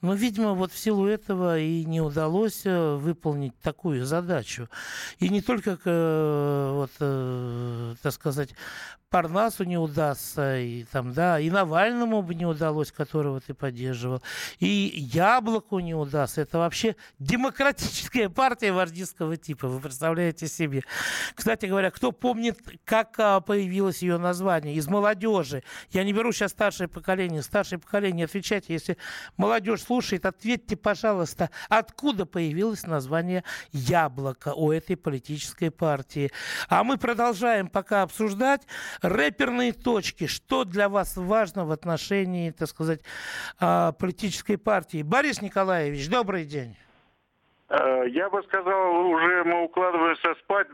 но, 0.00 0.14
видимо, 0.14 0.54
вот 0.54 0.72
в 0.72 0.78
силу 0.78 1.06
этого 1.06 1.58
и 1.58 1.84
не 1.84 2.00
удалось 2.00 2.62
э, 2.64 2.96
выполнить 2.96 3.58
такую 3.60 4.04
задачу. 4.04 4.68
И 5.18 5.28
не 5.28 5.40
только, 5.40 5.78
э, 5.84 6.70
вот, 6.74 6.90
э, 7.00 7.94
так 8.02 8.12
сказать, 8.12 8.54
Парнасу 9.12 9.64
не 9.64 9.76
удастся, 9.76 10.58
и, 10.58 10.84
там, 10.84 11.12
да, 11.12 11.38
и 11.38 11.50
Навальному 11.50 12.22
бы 12.22 12.34
не 12.34 12.46
удалось, 12.46 12.90
которого 12.90 13.42
ты 13.42 13.52
поддерживал, 13.52 14.22
и 14.58 14.66
Яблоку 14.66 15.80
не 15.80 15.94
удастся. 15.94 16.40
Это 16.40 16.56
вообще 16.56 16.96
демократическая 17.18 18.30
партия 18.30 18.72
вардистского 18.72 19.36
типа, 19.36 19.68
вы 19.68 19.80
представляете 19.80 20.48
себе. 20.48 20.82
Кстати 21.34 21.66
говоря, 21.66 21.90
кто 21.90 22.10
помнит, 22.10 22.58
как 22.86 23.14
а, 23.18 23.40
появилось 23.40 24.00
ее 24.00 24.16
название 24.16 24.74
из 24.76 24.88
молодежи? 24.88 25.62
Я 25.90 26.04
не 26.04 26.14
беру 26.14 26.32
сейчас 26.32 26.52
старшее 26.52 26.88
поколение. 26.88 27.42
Старшее 27.42 27.78
поколение, 27.78 28.21
отвечайте, 28.24 28.72
если 28.72 28.96
молодежь 29.36 29.82
слушает, 29.82 30.26
ответьте, 30.26 30.76
пожалуйста, 30.76 31.50
откуда 31.68 32.26
появилось 32.26 32.86
название 32.86 33.44
Яблоко 33.72 34.54
у 34.54 34.72
этой 34.72 34.96
политической 34.96 35.70
партии. 35.70 36.30
А 36.68 36.84
мы 36.84 36.96
продолжаем 36.96 37.68
пока 37.68 38.02
обсуждать 38.02 38.66
рэперные 39.00 39.72
точки. 39.72 40.26
Что 40.26 40.64
для 40.64 40.88
вас 40.88 41.16
важно 41.16 41.64
в 41.64 41.72
отношении, 41.72 42.50
так 42.50 42.68
сказать, 42.68 43.00
а, 43.58 43.92
политической 43.92 44.56
партии? 44.56 45.02
Борис 45.02 45.42
Николаевич, 45.42 46.08
добрый 46.08 46.44
день. 46.44 46.76
Э, 47.68 48.04
я 48.08 48.28
бы 48.28 48.42
сказал, 48.42 49.06
уже 49.06 49.44
мы 49.44 49.64
укладываемся 49.64 50.34
спать 50.42 50.68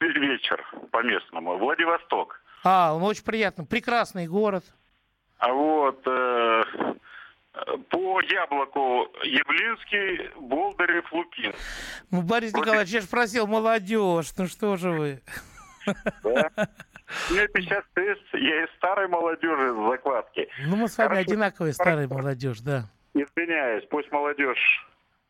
вечер 0.00 0.64
по-местному. 0.90 1.58
Владивосток. 1.58 2.40
А, 2.64 2.92
он 2.94 3.02
очень 3.02 3.24
приятно. 3.24 3.64
Прекрасный 3.64 4.26
город. 4.26 4.64
А 5.40 5.52
вот 5.52 6.02
э, 6.06 6.62
по 7.88 8.20
яблоку 8.20 9.08
Явлинский, 9.24 10.30
Болдырев, 10.38 11.10
Лукин. 11.12 11.54
Ну, 12.10 12.22
Борис 12.22 12.52
Николаевич, 12.52 12.90
я 12.90 13.00
же 13.00 13.08
просил 13.08 13.46
молодежь. 13.46 14.32
Ну 14.36 14.46
что 14.46 14.76
же 14.76 14.90
вы? 14.90 15.22
Да? 16.22 16.50
Мне 17.30 17.48
56, 17.48 18.20
я 18.34 18.64
из 18.64 18.70
старой 18.76 19.08
молодежи 19.08 19.70
из 19.70 19.88
закладки. 19.90 20.48
Ну, 20.66 20.76
мы 20.76 20.88
с 20.88 20.96
вами 20.98 21.08
Хорошо. 21.08 21.30
одинаковые 21.30 21.72
старая 21.72 22.06
молодежь, 22.06 22.60
да. 22.60 22.84
Извиняюсь, 23.14 23.84
пусть 23.90 24.12
молодежь, 24.12 24.86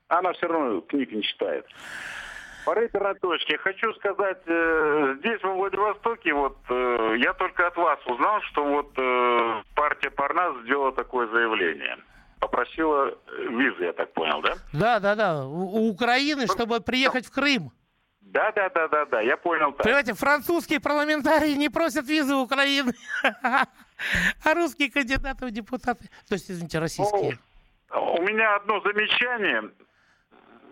она 0.09 0.33
все 0.33 0.49
равно 0.49 0.81
книг 0.83 1.13
не 1.13 1.23
читает. 1.23 1.67
По 2.65 2.75
рэперной 2.75 3.15
точке 3.15 3.59
хочу 3.59 3.93
сказать, 3.95 4.43
э, 4.47 5.17
здесь, 5.21 5.43
во 5.43 5.55
Владивостоке, 5.55 6.33
вот 6.33 6.59
э, 6.69 7.17
я 7.19 7.33
только 7.35 7.67
от 7.67 7.77
вас 7.77 7.99
узнал, 8.07 8.41
что 8.43 8.65
вот 8.65 8.93
э, 8.97 9.63
партия 9.75 10.11
Парнас 10.11 10.57
сделала 10.65 10.93
такое 10.93 11.27
заявление. 11.29 11.97
Попросила 12.39 13.15
визы, 13.51 13.85
я 13.85 13.93
так 13.93 14.13
понял, 14.13 14.41
да? 14.43 14.55
Да, 14.73 15.01
да, 15.01 15.15
да. 15.15 15.45
У, 15.45 15.89
Украины, 15.91 16.47
чтобы 16.47 16.81
приехать 16.81 17.27
в 17.27 17.33
Крым. 17.33 17.71
Да, 18.21 18.53
да, 18.53 18.69
да, 18.69 18.89
да, 18.89 19.07
да, 19.07 19.21
я 19.21 19.37
понял. 19.37 19.73
Так. 19.73 19.85
Понимаете, 19.85 20.15
французские 20.15 20.81
парламентарии 20.81 21.55
не 21.55 21.69
просят 21.69 22.07
визы 22.07 22.35
Украины, 22.35 22.93
а 23.43 24.55
русские 24.55 24.91
кандидаты 24.91 25.47
в 25.47 25.51
депутаты, 25.51 26.09
то 26.29 26.35
есть, 26.35 26.51
извините, 26.51 26.79
российские. 26.79 27.39
Ну, 27.93 28.15
у 28.15 28.23
меня 28.23 28.57
одно 28.57 28.81
замечание. 28.81 29.71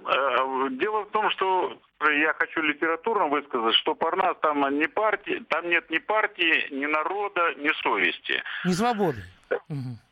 Э, 0.06 0.68
дело 0.70 1.04
в 1.04 1.10
том, 1.10 1.30
что 1.30 1.78
я 2.00 2.32
хочу 2.34 2.62
литературно 2.62 3.26
высказать, 3.26 3.74
что 3.74 3.94
Парнас 3.94 4.36
там 4.40 4.78
не 4.78 4.86
партии, 4.86 5.44
там 5.48 5.68
нет 5.68 5.90
ни 5.90 5.98
партии, 5.98 6.68
ни 6.70 6.86
народа, 6.86 7.54
ни 7.56 7.70
совести. 7.82 8.42
Ни 8.64 8.72
свободы. 8.72 9.22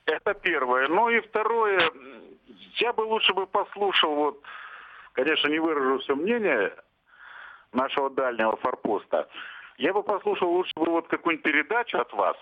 Это 0.07 0.35
первое. 0.35 0.89
Ну 0.89 1.09
и 1.11 1.21
второе, 1.21 1.91
я 2.75 2.93
бы 2.93 3.03
лучше 3.03 3.33
бы 3.35 3.47
послушал, 3.47 4.15
вот, 4.15 4.43
конечно, 5.13 5.49
не 5.49 5.59
выражу 5.59 5.99
все 5.99 6.15
мнение, 6.15 6.73
нашего 7.73 8.11
дальнего 8.11 8.57
форпоста. 8.57 9.29
Я 9.79 9.93
бы 9.93 10.03
послушал 10.03 10.51
лучше 10.51 10.73
бы 10.77 10.87
вот 10.87 11.09
какую-нибудь 11.09 11.45
передачу 11.45 11.99
от 11.99 12.13
вас 12.13 12.37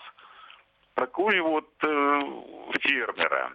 про 0.93 1.07
какого-нибудь 1.07 1.65
э, 1.81 2.21
фермера, 2.79 3.51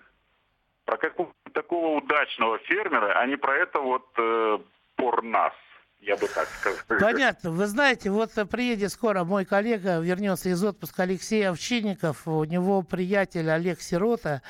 про 0.91 0.97
какого 0.97 1.33
такого 1.53 1.99
удачного 1.99 2.59
фермера, 2.59 3.13
а 3.13 3.27
не 3.27 3.37
про 3.37 3.57
это 3.59 3.79
вот 3.79 4.09
э, 4.19 4.59
порнас 4.97 5.55
я 6.01 6.17
бы 6.17 6.27
так 6.29 6.49
сказал. 6.49 6.81
Понятно. 6.99 7.51
Вы 7.51 7.67
знаете, 7.67 8.11
вот 8.11 8.33
приедет 8.51 8.91
скоро 8.93 9.25
мой 9.25 9.45
коллега, 9.45 10.01
вернется 10.01 10.49
из 10.49 10.63
отпуска 10.65 11.03
Алексей 11.03 11.49
Овчинников. 11.49 12.27
У 12.27 12.45
него 12.45 12.83
приятель 12.83 13.51
Олег 13.51 13.81
Сирота. 13.81 14.43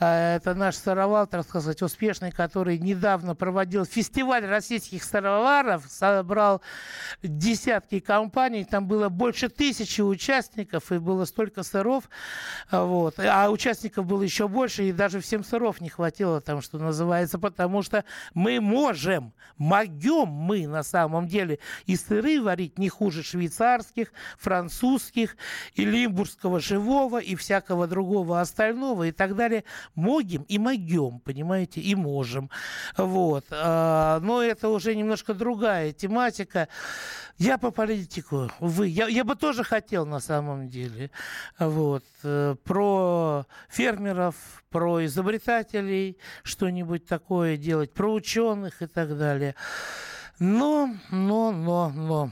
А, 0.00 0.36
это 0.36 0.54
наш 0.54 0.76
сыровал, 0.76 1.26
так 1.26 1.44
сказать, 1.44 1.82
успешный, 1.82 2.32
который 2.32 2.78
недавно 2.78 3.34
проводил 3.34 3.84
фестиваль 3.84 4.44
российских 4.46 5.04
сыроваров, 5.04 5.84
собрал 5.88 6.62
десятки 7.22 8.00
компаний, 8.00 8.64
там 8.64 8.88
было 8.88 9.10
больше 9.10 9.50
тысячи 9.50 10.00
участников, 10.00 10.90
и 10.90 10.98
было 10.98 11.26
столько 11.26 11.62
сыров, 11.62 12.08
вот. 12.70 13.18
а 13.18 13.50
участников 13.50 14.06
было 14.06 14.22
еще 14.22 14.48
больше, 14.48 14.84
и 14.84 14.92
даже 14.92 15.20
всем 15.20 15.44
сыров 15.44 15.82
не 15.82 15.90
хватило, 15.90 16.40
там, 16.40 16.62
что 16.62 16.78
называется, 16.78 17.38
потому 17.38 17.82
что 17.82 18.04
мы 18.32 18.60
можем, 18.60 19.34
могем 19.58 20.28
мы 20.28 20.66
на 20.66 20.79
на 20.80 20.84
самом 20.84 21.28
деле 21.28 21.58
и 21.84 21.94
сыры 21.94 22.40
варить 22.40 22.78
не 22.78 22.88
хуже 22.88 23.22
швейцарских, 23.22 24.12
французских 24.38 25.36
и 25.74 25.84
лимбургского 25.84 26.58
живого 26.58 27.18
и 27.18 27.34
всякого 27.36 27.86
другого 27.86 28.40
остального 28.40 29.08
и 29.08 29.12
так 29.12 29.36
далее. 29.36 29.64
Могим 29.94 30.42
и 30.44 30.58
могем, 30.58 31.20
понимаете, 31.20 31.82
и 31.82 31.94
можем. 31.94 32.48
Вот. 32.96 33.44
А, 33.50 34.20
но 34.20 34.42
это 34.42 34.70
уже 34.70 34.94
немножко 34.94 35.34
другая 35.34 35.92
тематика. 35.92 36.68
Я 37.36 37.58
по 37.58 37.70
политику, 37.70 38.50
вы, 38.60 38.88
я, 38.88 39.06
я 39.08 39.24
бы 39.24 39.34
тоже 39.34 39.64
хотел 39.64 40.06
на 40.06 40.20
самом 40.20 40.68
деле, 40.68 41.10
вот, 41.58 42.04
э, 42.22 42.54
про 42.64 43.46
фермеров, 43.70 44.34
про 44.68 45.04
изобретателей 45.06 46.18
что-нибудь 46.42 47.06
такое 47.06 47.56
делать, 47.56 47.94
про 47.94 48.12
ученых 48.12 48.82
и 48.82 48.86
так 48.86 49.16
далее. 49.16 49.54
Но, 50.40 50.88
но, 51.10 51.52
но, 51.52 51.90
но, 51.90 52.30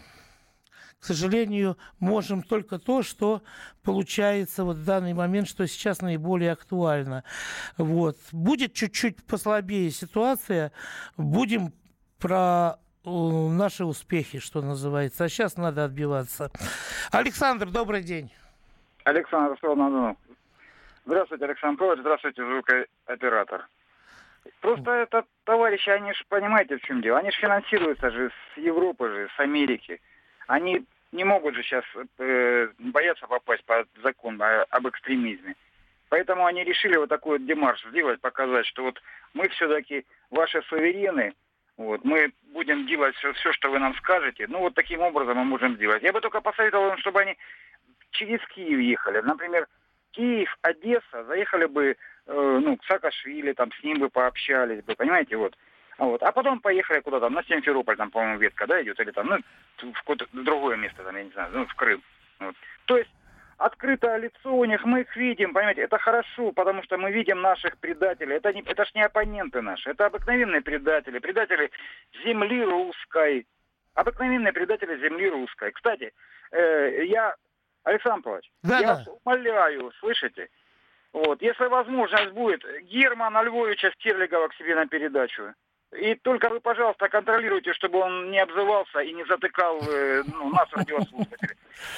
к 0.99 1.05
сожалению, 1.05 1.77
можем 2.01 2.43
только 2.43 2.79
то, 2.79 3.03
что 3.03 3.43
получается 3.85 4.65
вот 4.65 4.79
в 4.79 4.85
данный 4.85 5.13
момент, 5.13 5.47
что 5.47 5.67
сейчас 5.67 6.01
наиболее 6.01 6.53
актуально. 6.53 7.23
Вот. 7.77 8.17
Будет 8.33 8.73
чуть-чуть 8.73 9.25
послабее 9.27 9.91
ситуация, 9.91 10.73
будем 11.19 11.75
про 12.19 12.79
наши 13.05 13.85
успехи, 13.85 14.39
что 14.39 14.63
называется. 14.63 15.25
А 15.25 15.29
сейчас 15.29 15.57
надо 15.57 15.85
отбиваться. 15.85 16.51
Александр, 17.13 17.71
добрый 17.71 18.03
день. 18.03 18.33
Александр. 19.05 19.57
Здравствуйте, 21.05 21.45
Александр 21.45 21.79
Павлович. 21.79 22.01
Здравствуйте, 22.01 22.43
звукооператор. 22.43 23.69
Просто 24.61 24.91
это 24.91 25.25
товарищи, 25.45 25.89
они 25.91 26.13
же, 26.13 26.25
понимаете, 26.29 26.77
в 26.77 26.83
чем 26.83 27.01
дело? 27.01 27.19
Они 27.19 27.31
же 27.31 27.39
финансируются 27.39 28.11
же 28.11 28.31
с 28.31 28.59
Европы 28.59 29.09
же, 29.09 29.29
с 29.37 29.41
Америки. 29.41 30.01
Они 30.47 30.85
не 31.13 31.25
могут 31.25 31.55
же 31.55 31.63
сейчас 31.63 31.85
э, 32.19 32.69
бояться 32.79 33.27
попасть 33.27 33.65
под 33.65 33.89
закон 34.03 34.41
о, 34.43 34.65
об 34.65 34.89
экстремизме. 34.89 35.55
Поэтому 36.09 36.47
они 36.47 36.65
решили 36.65 36.97
вот 36.97 37.09
такой 37.09 37.39
вот 37.39 37.47
демарш 37.47 37.85
сделать, 37.91 38.21
показать, 38.21 38.67
что 38.67 38.85
вот 38.85 39.01
мы 39.35 39.49
все-таки 39.49 40.07
ваши 40.31 40.63
суверены, 40.63 41.35
вот, 41.77 42.05
мы 42.05 42.33
будем 42.53 42.87
делать 42.87 43.15
все, 43.17 43.33
все, 43.35 43.53
что 43.53 43.71
вы 43.71 43.79
нам 43.79 43.95
скажете. 43.97 44.47
Ну, 44.49 44.59
вот 44.61 44.75
таким 44.75 45.01
образом 45.01 45.37
мы 45.37 45.45
можем 45.45 45.77
сделать. 45.77 46.03
Я 46.03 46.13
бы 46.13 46.21
только 46.21 46.41
посоветовал 46.41 46.93
им, 46.93 46.99
чтобы 46.99 47.21
они 47.21 47.37
через 48.11 48.41
Киев 48.49 48.81
ехали. 48.81 49.21
Например, 49.21 49.69
Киев, 50.19 50.59
Одесса, 50.63 51.25
заехали 51.25 51.67
бы 51.67 51.97
э, 52.27 52.59
ну, 52.63 52.77
к 52.77 52.85
Саакашвили, 52.87 53.53
там, 53.53 53.71
с 53.71 53.85
ним 53.85 54.01
бы 54.01 54.09
пообщались 54.09 54.83
бы, 54.83 54.97
понимаете, 54.97 55.37
вот. 55.37 55.57
Вот. 55.97 56.23
А 56.25 56.33
потом 56.33 56.61
поехали 56.61 57.01
куда-то, 57.01 57.29
на 57.29 57.45
Симферополь, 57.45 57.97
там, 57.97 58.11
по-моему, 58.11 58.39
ветка, 58.39 58.67
да, 58.67 58.83
идет, 58.83 58.99
или 58.99 59.13
там, 59.13 59.27
ну, 59.29 59.93
в 59.93 59.99
какое-то 59.99 60.27
другое 60.33 60.77
место, 60.77 61.05
там, 61.05 61.17
я 61.17 61.23
не 61.23 61.31
знаю, 61.31 61.51
ну, 61.53 61.67
в 61.67 61.75
Крым. 61.77 62.03
Вот. 62.41 62.57
То 62.87 62.99
есть 62.99 63.11
открытое 63.59 64.17
лицо 64.17 64.53
у 64.57 64.65
них, 64.65 64.85
мы 64.85 65.03
их 65.03 65.17
видим, 65.17 65.53
понимаете, 65.53 65.83
это 65.83 65.99
хорошо, 65.99 66.51
потому 66.51 66.83
что 66.83 66.99
мы 66.99 67.13
видим 67.13 67.41
наших 67.41 67.79
предателей. 67.79 68.37
Это, 68.37 68.53
не, 68.53 68.63
это 68.63 68.85
ж 68.85 68.95
не 68.95 69.05
оппоненты 69.05 69.63
наши, 69.63 69.91
это 69.91 70.07
обыкновенные 70.07 70.63
предатели, 70.63 71.21
предатели 71.21 71.71
земли 72.25 72.65
русской, 72.65 73.47
обыкновенные 73.95 74.53
предатели 74.53 74.99
земли 74.99 75.31
русской. 75.31 75.71
Кстати, 75.71 76.13
э, 76.51 77.05
я, 77.05 77.37
Александр 77.85 78.23
Павлович, 78.23 78.51
да, 78.63 78.79
я 78.81 78.95
да. 78.97 79.05
умоляю, 79.25 79.93
слышите, 80.01 80.49
вот, 81.13 81.41
если 81.41 81.65
возможность 81.67 82.33
будет, 82.33 82.63
Германа 82.83 83.43
Львовича 83.43 83.91
Стерлигова 83.93 84.49
к 84.49 84.55
себе 84.55 84.75
на 84.75 84.87
передачу. 84.87 85.55
И 85.99 86.15
только 86.17 86.51
вы, 86.51 86.61
пожалуйста, 86.61 87.09
контролируйте, 87.09 87.73
чтобы 87.73 87.99
он 88.01 88.31
не 88.31 88.39
обзывался 88.39 89.01
и 89.01 89.15
не 89.15 89.25
затыкал 89.25 89.81
э, 89.89 90.23
ну, 90.27 90.51
нас, 90.51 90.69
радиослушателей. 90.73 91.57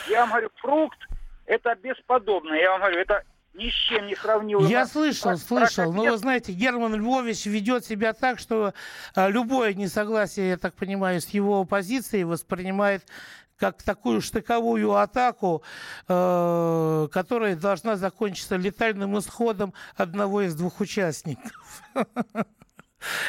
Я 0.09 0.21
вам 0.21 0.31
говорю, 0.31 0.51
фрукт 0.57 0.99
это 1.47 1.75
бесподобно. 1.75 2.55
Я 2.55 2.71
вам 2.71 2.81
говорю, 2.83 3.01
это 3.01 3.25
ни 3.55 3.69
с 3.69 3.75
чем 3.75 4.07
не 4.07 4.15
сравнил. 4.15 4.61
Я 4.61 4.87
слышал, 4.87 5.37
слышал. 5.37 5.93
Но 5.93 6.05
вы 6.05 6.17
знаете, 6.17 6.53
Герман 6.53 6.95
Львович 6.95 7.47
ведет 7.47 7.85
себя 7.85 8.13
так, 8.13 8.39
что 8.39 8.73
а, 9.17 9.29
любое 9.29 9.75
несогласие, 9.75 10.51
я 10.51 10.57
так 10.57 10.75
понимаю, 10.75 11.21
с 11.21 11.29
его 11.31 11.65
позицией 11.65 12.23
воспринимает 12.23 13.03
как 13.61 13.83
такую 13.83 14.23
штыковую 14.23 14.95
атаку, 14.95 15.63
э, 16.09 17.09
которая 17.13 17.55
должна 17.55 17.97
закончиться 17.97 18.57
летальным 18.57 19.19
исходом 19.19 19.75
одного 19.97 20.41
из 20.41 20.55
двух 20.55 20.81
участников. 20.81 21.83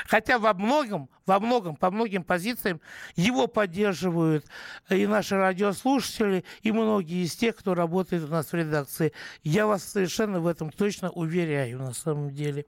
Хотя 0.06 0.38
во 0.38 0.54
многом, 0.54 1.10
во 1.26 1.40
многом, 1.40 1.76
по 1.76 1.92
многим 1.92 2.24
позициям 2.24 2.82
его 3.16 3.48
поддерживают 3.48 4.46
и 4.90 5.08
наши 5.08 5.36
радиослушатели, 5.36 6.44
и 6.62 6.72
многие 6.72 7.24
из 7.24 7.36
тех, 7.36 7.56
кто 7.56 7.74
работает 7.74 8.24
у 8.24 8.28
нас 8.28 8.52
в 8.52 8.54
редакции. 8.54 9.14
Я 9.44 9.68
вас 9.68 9.84
совершенно 9.84 10.42
в 10.42 10.48
этом 10.48 10.72
точно 10.72 11.10
уверяю, 11.10 11.80
на 11.80 11.94
самом 11.94 12.32
деле. 12.32 12.66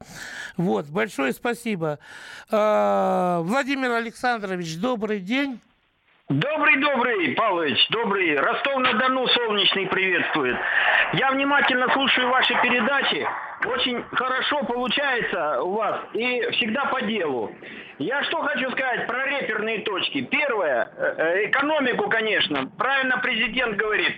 Вот, 0.56 0.88
большое 0.88 1.34
спасибо. 1.34 2.00
А, 2.50 3.42
Владимир 3.42 3.92
Александрович, 3.92 4.78
добрый 4.78 5.20
день. 5.20 5.60
Добрый-добрый, 6.34 7.36
Павлович, 7.36 7.88
добрый. 7.90 8.36
Ростов-на-Дону 8.36 9.28
солнечный 9.28 9.86
приветствует. 9.86 10.58
Я 11.14 11.30
внимательно 11.30 11.88
слушаю 11.94 12.28
ваши 12.30 12.56
передачи. 12.60 13.28
Очень 13.66 14.04
хорошо 14.14 14.64
получается 14.64 15.62
у 15.62 15.74
вас 15.74 16.02
и 16.14 16.42
всегда 16.54 16.86
по 16.86 17.04
делу. 17.04 17.52
Я 18.00 18.24
что 18.24 18.42
хочу 18.42 18.72
сказать 18.72 19.06
про 19.06 19.28
реперные 19.28 19.82
точки. 19.82 20.22
Первое, 20.22 20.90
э, 20.98 21.14
э, 21.18 21.46
экономику, 21.50 22.10
конечно. 22.10 22.68
Правильно 22.80 23.20
президент 23.20 23.76
говорит. 23.78 24.16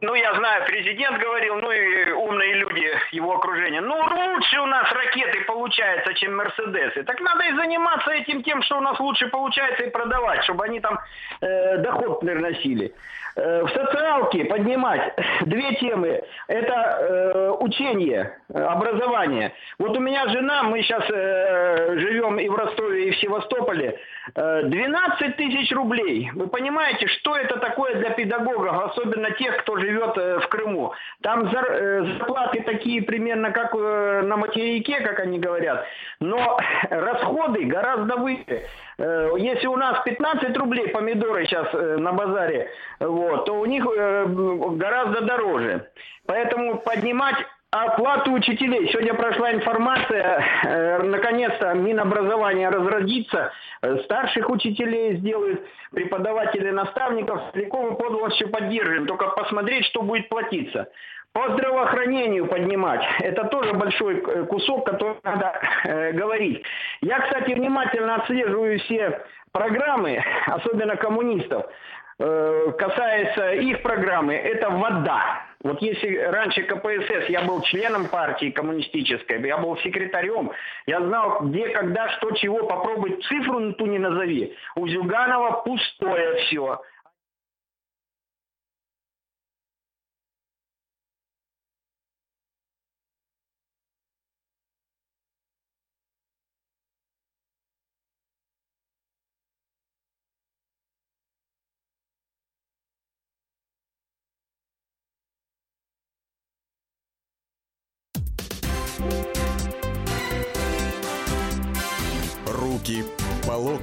Ну, 0.00 0.14
я 0.14 0.34
знаю, 0.34 0.64
президент 0.66 1.18
говорил, 1.18 1.56
ну 1.56 1.70
и 1.70 2.10
умные 2.12 2.54
люди 2.54 2.90
его 3.12 3.36
окружения. 3.36 3.80
Ну, 3.80 3.96
лучше 3.96 4.60
у 4.60 4.66
нас 4.66 4.90
ракеты 4.92 5.44
получается, 5.44 6.14
чем 6.14 6.36
Мерседесы. 6.36 7.04
Так 7.04 7.20
надо 7.20 7.44
и 7.44 7.54
заниматься 7.54 8.10
этим 8.10 8.42
тем, 8.42 8.62
что 8.62 8.78
у 8.78 8.80
нас 8.80 8.98
лучше 8.98 9.28
получается, 9.28 9.84
и 9.84 9.90
продавать, 9.90 10.42
чтобы 10.44 10.64
они 10.64 10.80
там 10.80 10.98
э, 11.40 11.78
доход 11.78 12.20
приносили. 12.20 12.92
Э, 13.36 13.64
в 13.64 13.68
социалке 13.70 14.44
поднимать 14.44 15.12
две 15.46 15.74
темы. 15.76 16.22
Это 16.46 16.72
э, 16.72 17.50
учение, 17.58 18.38
образование. 18.48 19.52
Вот 19.78 19.96
у 19.96 20.00
меня 20.00 20.28
жена, 20.28 20.62
мы 20.62 20.82
сейчас 20.82 21.04
э, 21.10 21.98
живем 21.98 22.38
и 22.38 22.48
в 22.48 22.54
Ростове, 22.54 23.08
и 23.08 23.10
в 23.10 23.18
Севастополе. 23.18 23.98
Э, 24.36 24.62
12 24.64 25.36
тысяч 25.36 25.72
рублей. 25.72 26.30
Вы 26.34 26.46
понимаете, 26.46 27.08
что 27.08 27.36
это 27.36 27.58
такое 27.58 27.96
для 27.96 28.10
педагогов, 28.10 28.92
особенно 28.92 29.30
тех, 29.32 29.56
кто 29.58 29.78
живет 29.78 30.16
э, 30.16 30.38
в 30.38 30.48
Крыму? 30.48 30.92
Там 31.22 31.50
зар, 31.50 31.72
э, 31.72 32.04
зарплаты 32.04 32.62
такие 32.62 33.02
примерно, 33.02 33.50
как 33.50 33.74
э, 33.74 34.22
на 34.22 34.36
материке, 34.36 35.00
как 35.00 35.18
они 35.18 35.40
говорят. 35.40 35.84
Но 36.20 36.58
расходы 36.90 37.64
гораздо 37.64 38.16
выше. 38.16 38.64
Э, 38.98 39.30
если 39.38 39.66
у 39.66 39.76
нас 39.76 40.02
15 40.04 40.56
рублей 40.56 40.88
помидоры 40.88 41.46
сейчас 41.46 41.68
э, 41.72 41.96
на 41.96 42.12
базаре, 42.12 42.70
вот, 43.00 43.44
то 43.46 43.54
у 43.54 43.64
них 43.66 43.84
э, 43.86 44.26
гораздо 44.26 45.22
дороже. 45.22 45.90
Поэтому 46.26 46.78
поднимать 46.78 47.36
оплату 47.70 48.32
учителей. 48.32 48.88
Сегодня 48.88 49.14
прошла 49.14 49.52
информация, 49.52 51.00
наконец-то 51.02 51.74
Минобразование 51.74 52.68
разродится, 52.68 53.50
старших 54.04 54.48
учителей 54.48 55.16
сделают, 55.16 55.60
преподавателей, 55.90 56.70
наставников, 56.70 57.42
целиком 57.52 57.92
и 57.92 57.98
полностью 57.98 58.48
поддерживаем. 58.48 59.08
Только 59.08 59.26
посмотреть, 59.30 59.86
что 59.86 60.02
будет 60.02 60.28
платиться. 60.28 60.88
По 61.34 61.52
здравоохранению 61.52 62.46
поднимать. 62.46 63.02
Это 63.18 63.44
тоже 63.46 63.72
большой 63.72 64.20
э, 64.20 64.44
кусок, 64.44 64.86
который 64.86 65.16
надо 65.24 65.60
э, 65.82 66.12
говорить. 66.12 66.62
Я, 67.00 67.18
кстати, 67.18 67.50
внимательно 67.54 68.14
отслеживаю 68.14 68.78
все 68.78 69.20
программы, 69.50 70.22
особенно 70.46 70.94
коммунистов. 70.94 71.66
Э, 72.20 72.72
касается 72.78 73.50
их 73.54 73.82
программы, 73.82 74.34
это 74.34 74.70
вода. 74.70 75.42
Вот 75.64 75.82
если 75.82 76.18
раньше 76.18 76.62
КПСС 76.62 77.28
я 77.28 77.42
был 77.42 77.62
членом 77.62 78.06
партии 78.06 78.50
коммунистической, 78.50 79.44
я 79.44 79.58
был 79.58 79.76
секретарем, 79.78 80.52
я 80.86 81.00
знал, 81.00 81.40
где, 81.40 81.70
когда, 81.70 82.10
что, 82.10 82.30
чего, 82.30 82.64
попробуй 82.64 83.20
цифру 83.28 83.72
ту 83.72 83.86
не 83.86 83.98
назови. 83.98 84.54
У 84.76 84.86
Зюганова 84.86 85.62
пустое 85.64 86.36
все. 86.42 86.80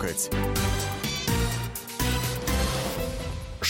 Локоть. 0.02 0.30